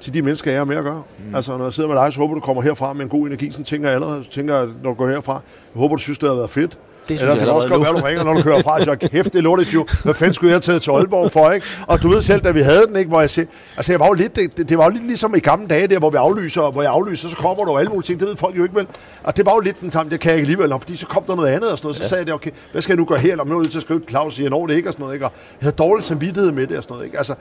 [0.00, 1.02] til de mennesker, jeg har med at gøre.
[1.18, 1.34] Mm.
[1.34, 3.50] Altså, når jeg sidder med dig, så håber du kommer herfra med en god energi.
[3.50, 4.24] Sådan tænker jeg allerede.
[4.24, 5.32] Så tænker jeg, når du går herfra,
[5.74, 6.78] jeg håber, du synes, det har været fedt.
[7.10, 8.80] Det synes Eller jeg kan også godt allerede være, du ringer, når du kører fra,
[8.80, 9.86] så kæft, det lortet jo.
[10.04, 11.66] Hvad fanden skulle jeg have taget til Aalborg for, ikke?
[11.86, 13.46] Og du ved selv, da vi havde den, ikke, hvor jeg siger,
[13.76, 15.98] altså jeg var jo lidt, det, det var jo lidt ligesom i gamle dage der,
[15.98, 18.36] hvor vi aflyser, hvor jeg aflyser, så kommer der jo alle mulige ting, det ved
[18.36, 18.86] folk jo ikke vel.
[19.22, 21.22] Og det var jo lidt den samme, det kan jeg ikke alligevel, fordi så kom
[21.22, 22.08] der noget andet og sådan noget, så ja.
[22.08, 23.82] sagde jeg, okay, hvad skal jeg nu gøre her, eller nu er jeg til at
[23.82, 25.26] skrive Claus, siger, når det ikke, og sådan noget, ikke?
[25.26, 27.18] Og jeg havde dårligt samvittighed med det og sådan noget, ikke?
[27.18, 27.34] Altså,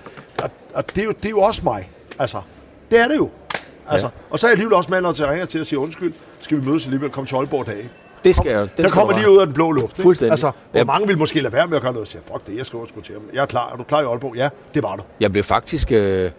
[0.43, 1.89] og, og det, er jo, det er jo også mig,
[2.20, 2.41] altså.
[2.91, 3.30] Det er det jo.
[3.89, 4.11] Altså, Ja.
[4.15, 4.32] ja.
[4.32, 6.13] Og så er jeg alligevel også mand til at ringe til at sige undskyld.
[6.39, 7.09] Skal vi mødes alligevel?
[7.09, 7.89] Kom til Aalborg dag.
[8.24, 8.61] Det skal jeg.
[8.61, 9.91] Det skal kommer lige ud af den blå luft.
[9.91, 10.01] Ikke?
[10.01, 10.32] Fuldstændig.
[10.32, 10.84] Altså, hvor Ja.
[10.86, 12.80] mange vil måske lade være med at gøre noget og sige, fuck det, jeg skal
[12.80, 13.24] også gå til ham.
[13.34, 13.72] Jeg er klar.
[13.74, 14.36] Er du klar i Aalborg?
[14.36, 15.03] Ja, det var du.
[15.20, 15.91] Jeg blev faktisk...
[15.91, 16.32] Øh,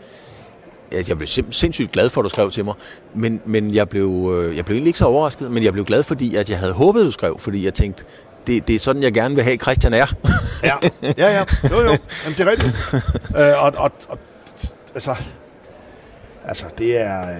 [1.08, 2.74] jeg blev sindssygt glad for, at du skrev til mig.
[3.14, 6.02] Men, men jeg, blev, øh, jeg blev egentlig ikke så overrasket, men jeg blev glad,
[6.02, 8.04] fordi at jeg havde håbet, du skrev, fordi jeg tænkte,
[8.46, 10.06] det, det er sådan, jeg gerne vil have, Christian er.
[10.62, 11.44] Ja, ja, ja.
[11.70, 11.88] Jo, jo.
[11.88, 11.98] Jamen,
[12.36, 12.94] det er rigtigt.
[13.36, 14.18] øh, og, og, og,
[14.94, 15.14] altså,
[16.44, 17.20] altså, det er...
[17.22, 17.36] Øh,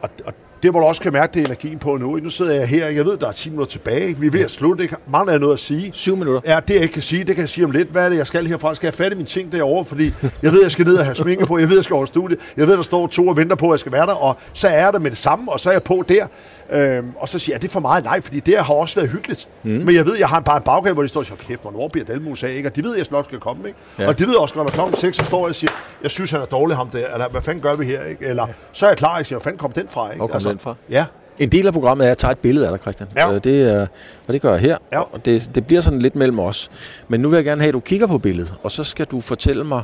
[0.00, 0.32] og, og
[0.62, 2.16] det, hvor du også kan mærke, det er energien på nu.
[2.16, 4.16] Nu sidder jeg her, jeg ved, der er 10 minutter tilbage.
[4.16, 4.96] Vi er ved at slutte, ikke?
[5.12, 5.90] Mangler jeg noget at sige?
[5.92, 6.40] 7 minutter.
[6.46, 7.88] Ja, det jeg ikke kan sige, det kan jeg sige om lidt.
[7.88, 8.74] Hvad er det, jeg skal herfra?
[8.74, 9.84] Skal jeg fatte mine ting derovre?
[9.84, 10.10] Fordi
[10.42, 11.58] jeg ved, jeg skal ned og have sminke på.
[11.58, 12.40] Jeg ved, jeg skal over studiet.
[12.56, 14.12] Jeg ved, der står to og venter på, at jeg skal være der.
[14.12, 16.26] Og så er jeg der med det samme, og så er jeg på der.
[16.72, 18.04] Øhm, og så siger jeg, er det for meget?
[18.04, 19.48] Nej, fordi det har også været hyggeligt.
[19.62, 19.70] Mm.
[19.70, 21.62] Men jeg ved, jeg har en, bare en baggave, hvor de står og siger, kæft,
[21.62, 22.50] hvornår bliver Dalmus af?
[22.50, 22.68] Ikke?
[22.68, 23.68] Og de ved, jeg nok skal komme.
[23.68, 23.78] Ikke?
[23.98, 24.02] Ja.
[24.02, 24.08] Ja.
[24.08, 25.70] Og de ved også, når der klokken 6, så står jeg og siger,
[26.02, 27.12] jeg synes, han er dårlig ham der.
[27.12, 28.04] Eller hvad fanden gør vi her?
[28.04, 28.26] Ikke?
[28.26, 30.06] Eller så er jeg klar, jeg siger, hvor fanden kom den fra?
[30.08, 30.16] Ikke?
[30.16, 30.74] Hvor kom den fra?
[30.90, 31.04] Ja.
[31.38, 33.08] En del af programmet er, at jeg tager et billede af dig, Christian.
[33.16, 33.32] Ja.
[33.34, 33.86] Øh, Det er,
[34.26, 34.76] og det gør jeg her.
[34.92, 35.00] Ja.
[35.00, 36.70] Og det, det bliver sådan lidt mellem os.
[37.08, 39.20] Men nu vil jeg gerne have, at du kigger på billedet, og så skal du
[39.20, 39.82] fortælle mig,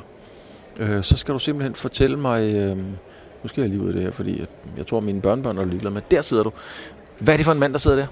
[0.76, 2.76] øh, så skal du simpelthen fortælle mig, øh,
[3.46, 5.64] nu skal jeg lige ud af det her, fordi jeg, jeg tror, mine børnebørn er
[5.64, 6.02] ligeglade med.
[6.10, 6.52] Der sidder du.
[7.18, 8.06] Hvad er det for en mand, der sidder der?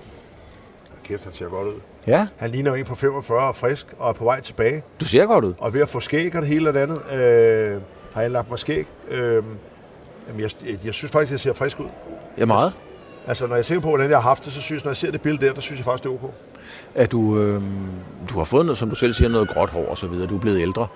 [1.04, 1.80] Kæft, han ser godt ud.
[2.06, 4.82] Ja, Han ligner jo en på 45 og frisk, og er på vej tilbage.
[5.00, 5.54] du ser godt ud.
[5.58, 7.12] Og ved at få skæg og det hele og det andet.
[7.12, 7.80] Øh,
[8.14, 8.86] har jeg lagt mig skæg.
[9.10, 9.42] Øh,
[10.28, 10.50] jamen, jeg,
[10.84, 11.86] jeg, synes faktisk, jeg ser frisk ud.
[12.38, 12.72] Ja, meget.
[13.26, 14.96] Altså, når jeg tænker på, hvordan jeg har haft det, så synes jeg, når jeg
[14.96, 16.30] ser det billede der, der synes jeg faktisk, det er ok.
[16.94, 17.62] At du, øh,
[18.28, 20.26] du har fået noget, som du selv siger, noget gråt hår og så videre.
[20.26, 20.86] Du er blevet ældre.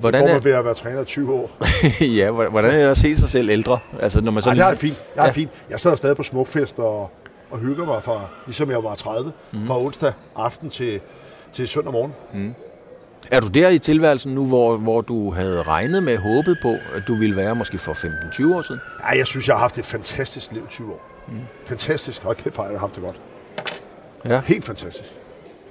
[0.00, 1.50] Hvordan Hvor er, man ved at være træner i 20 år.
[2.18, 3.78] ja, hvordan er det at se sig selv ældre?
[4.00, 4.96] Altså, når man så Ej, det er fint.
[5.16, 5.32] Jeg er Ja.
[5.32, 5.50] fint.
[5.70, 7.10] Jeg sidder stadig på smukfest og,
[7.50, 9.66] og hygger mig, fra, ligesom jeg var 30, mm.
[9.66, 11.00] fra onsdag aften til,
[11.52, 12.14] til søndag morgen.
[13.32, 17.02] Er du der i tilværelsen nu, hvor, hvor du havde regnet med, håbet på, at
[17.08, 18.80] du ville være måske for 15-20 år siden?
[19.10, 21.00] Ja, jeg synes, jeg har haft et fantastisk liv 20 år.
[21.28, 21.34] Mm.
[21.66, 22.22] Fantastisk.
[22.22, 23.16] Hold kæft, hvor har jeg haft det godt.
[24.24, 24.40] Ja.
[24.44, 25.10] Helt fantastisk.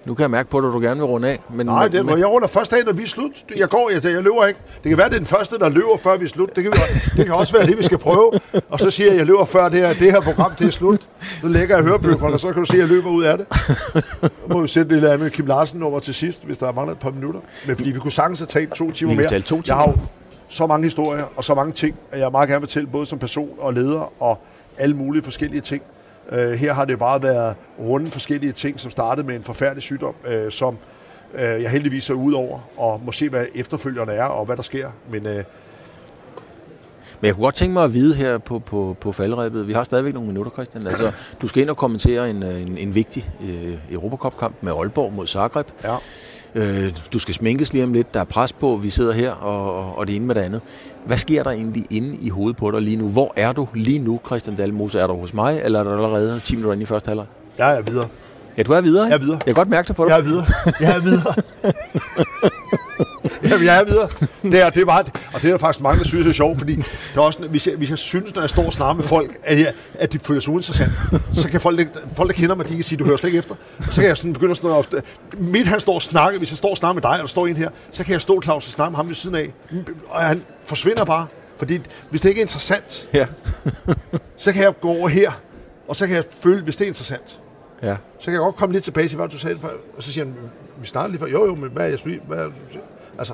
[0.08, 1.40] Nu kan jeg mærke på dig, at du gerne vil runde af.
[1.50, 3.32] Men, Nej, det, men, jeg runder første dag, når vi er slut.
[3.58, 4.60] Jeg går, jeg, jeg løber ikke.
[4.84, 6.56] Det kan være, det er den første, der løber, før vi er slut.
[6.56, 6.74] Det kan,
[7.18, 8.32] det kan også være det, vi skal prøve.
[8.70, 10.72] Og så siger jeg, at jeg løber før det her, det her program det er
[10.72, 11.02] slut.
[11.20, 13.46] Så lægger jeg hørebøfferne, og så kan du se, at jeg løber ud af det.
[14.22, 17.00] Så må vi sætte et eller andet Kim Larsen-nummer til sidst, hvis der mangler et
[17.00, 17.40] par minutter.
[17.68, 19.28] Men fordi vi kunne sagtens have talt to timer Vi mere.
[19.28, 19.76] tale to Jeg timer.
[19.78, 19.98] har jo
[20.50, 23.20] så mange historier og så mange ting, at jeg meget gerne vil fortælle, både som
[23.20, 24.40] person og leder og
[24.78, 25.82] alle mulige forskellige ting.
[26.32, 30.16] Uh, her har det bare været runde forskellige ting, som startede med en forfærdelig sygdom,
[30.28, 30.78] uh, som
[31.34, 34.64] uh, jeg heldigvis er ude over, og må se, hvad efterfølgerne er, og hvad der
[34.64, 34.90] sker.
[35.10, 35.32] Men uh,
[37.22, 39.68] men jeg kunne godt tænke mig at vide her på, på, på faldrebet.
[39.68, 40.88] Vi har stadigvæk nogle minutter, Christian.
[40.88, 41.12] Altså,
[41.42, 45.28] du skal ind og kommentere en, øh, en, en vigtig øh, Europacup-kamp med Aalborg mod
[45.28, 45.68] Zagreb.
[45.84, 45.96] ja,
[46.56, 48.14] Øh, du skal sminkes lige om lidt.
[48.14, 48.76] Der er pres på.
[48.76, 50.62] Vi sidder her, og, og- og det ene med det andet.
[51.08, 53.10] Hvad sker der egentlig inde i hovedet på dig lige nu?
[53.10, 55.00] Hvor er du lige nu, Christian Dalmose?
[55.00, 57.26] Er du hos mig, eller er du allerede 10 minutter inde i første halvleg?
[57.58, 58.08] jeg er videre.
[58.58, 59.14] Ja, du er videre, ikke?
[59.14, 59.40] Jeg er videre.
[59.46, 60.10] Jeg kan godt mærke det på dig.
[60.10, 60.46] Jeg er videre.
[60.82, 61.34] Jeg er videre.
[63.50, 64.10] Jamen, jeg er videre.
[64.44, 66.58] Det er, det er meget, og det er der faktisk mange, der synes er sjovt,
[66.58, 69.04] fordi der er også, hvis, jeg, hvis jeg synes, når jeg står og snakker med
[69.04, 70.92] folk, at, jeg, at de føler sig uinteressant,
[71.42, 73.56] så kan folk, folk, der kender mig, de kan sige, du hører slet ikke efter.
[73.92, 75.04] Så kan jeg sådan begynde sådan noget.
[75.38, 77.48] Midt han står og snakker, hvis jeg står og snakker med dig, og der står
[77.48, 79.54] en her, så kan jeg stå Claus og snakke med ham ved siden af.
[80.10, 81.28] Og han forsvinder bare.
[81.58, 83.28] Fordi hvis det ikke er interessant, Ja.
[84.38, 85.32] så kan jeg gå over her,
[85.88, 87.42] og så kan jeg føle, hvis det er interessant.
[87.84, 87.98] ja.
[88.20, 89.70] Så kan jeg godt komme lidt tilbage til, hvad du sagde før.
[89.98, 90.36] Og så siger han,
[90.82, 91.28] vi startede lige før.
[91.28, 92.22] Jo, jo, men hvad er jeg synes?
[92.28, 92.50] Hvad er,
[93.18, 93.34] altså,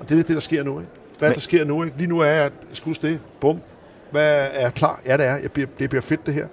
[0.00, 0.92] og det er det, der sker nu, ikke?
[1.18, 1.96] Hvad men, der sker nu, ikke?
[1.98, 3.60] Lige nu er jeg, skus det, bum.
[4.10, 5.00] Hvad er jeg klar?
[5.06, 5.36] Ja, det er.
[5.36, 6.46] Jeg bliver, det bliver fedt, det her.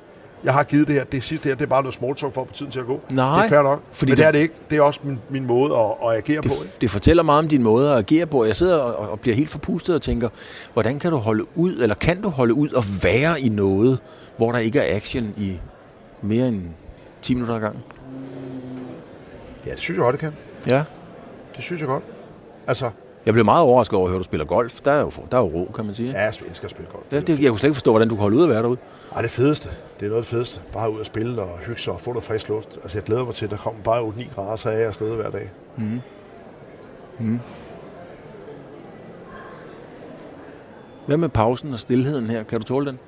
[0.46, 1.04] Jeg har givet det her.
[1.04, 2.86] Det sidste her, det er bare noget small talk for at få tiden til at
[2.86, 3.02] gå.
[3.10, 3.82] Nej, Det er fair nok.
[3.92, 4.54] fordi men det, det- er det ikke.
[4.70, 6.78] Det er også min, min måde at, at agere Det, på, ikke?
[6.82, 8.46] det fortæller meget om din måde at agere på.
[8.46, 10.30] Jeg sidder og, og bliver helt forpustet og tænker,
[10.74, 14.00] hvordan kan du holde ud, eller kan du holde ud og være i noget,
[14.38, 15.60] hvor der ikke er action i
[16.22, 16.62] mere end
[17.22, 17.84] 10 minutter ad gangen?
[19.66, 20.34] Ja, det synes jeg godt, det kan.
[20.70, 20.84] Ja.
[21.56, 22.04] Det synes jeg godt.
[22.68, 22.90] Altså,
[23.26, 24.80] Jeg blev meget overrasket over at høre, at du spiller golf.
[24.86, 26.12] Der er jo, der er jo ro, kan man sige.
[26.12, 27.06] ja, jeg elsker at spille golf.
[27.12, 28.78] Det, det, jeg kunne slet ikke forstå, hvordan du kan holde ud at være derude.
[29.16, 29.70] Ej, det fedeste.
[30.00, 30.62] Det er noget af det fedeste.
[30.74, 32.70] Bare ud og spille og hygge sig og få noget frisk luft.
[32.84, 35.16] Altså, jeg glæder mig til, at der kommer bare 8-9 grader, så er jeg afsted
[35.16, 35.50] hver dag.
[41.08, 42.44] Hvad med pausen og stillheden her?
[42.44, 43.00] Kan du tåle den?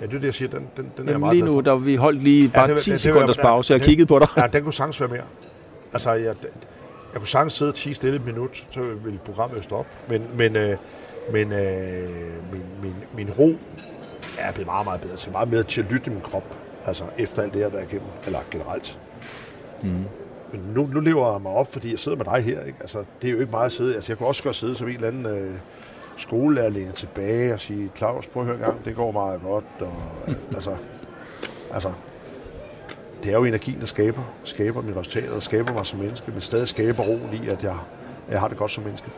[0.00, 0.48] Ja, det er det, jeg siger.
[0.50, 2.78] Den, den, den er Jamen, meget lige nu, der vi holdt lige bare det var-
[2.80, 3.72] 10 det- det sekunders var- pause.
[3.72, 4.28] Jeg det- kiggede på dig.
[4.36, 5.22] Ja, den kunne sagtens være mere.
[5.92, 6.34] Altså, jeg,
[7.16, 9.90] jeg kunne sagtens sidde 10 stille et minut, så ville programmet jo stoppe.
[10.08, 10.76] Men, men, øh,
[11.32, 12.08] men øh,
[12.52, 13.56] min, min, min ro
[14.38, 15.32] er blevet meget, meget bedre til.
[15.32, 16.56] Meget mere til at lytte min krop.
[16.84, 18.08] Altså, efter alt det, jeg har været igennem.
[18.26, 19.00] Eller generelt.
[19.82, 20.04] Mm.
[20.52, 22.64] Men nu, nu lever jeg mig op, fordi jeg sidder med dig her.
[22.64, 22.78] Ikke?
[22.80, 23.94] Altså, det er jo ikke meget at sidde.
[23.94, 25.54] Altså, jeg kunne også godt sidde som en eller anden øh,
[26.16, 29.64] skolelærling tilbage og sige, Claus, prøv at høre en gang, det går meget godt.
[29.80, 29.94] Og,
[30.28, 30.76] øh, altså,
[31.74, 31.92] altså,
[33.26, 36.68] det er jo energien, der skaber, skaber mine resultater, skaber mig som menneske, men stadig
[36.68, 37.76] skaber ro i, at jeg,
[38.30, 39.10] jeg har det godt som menneske.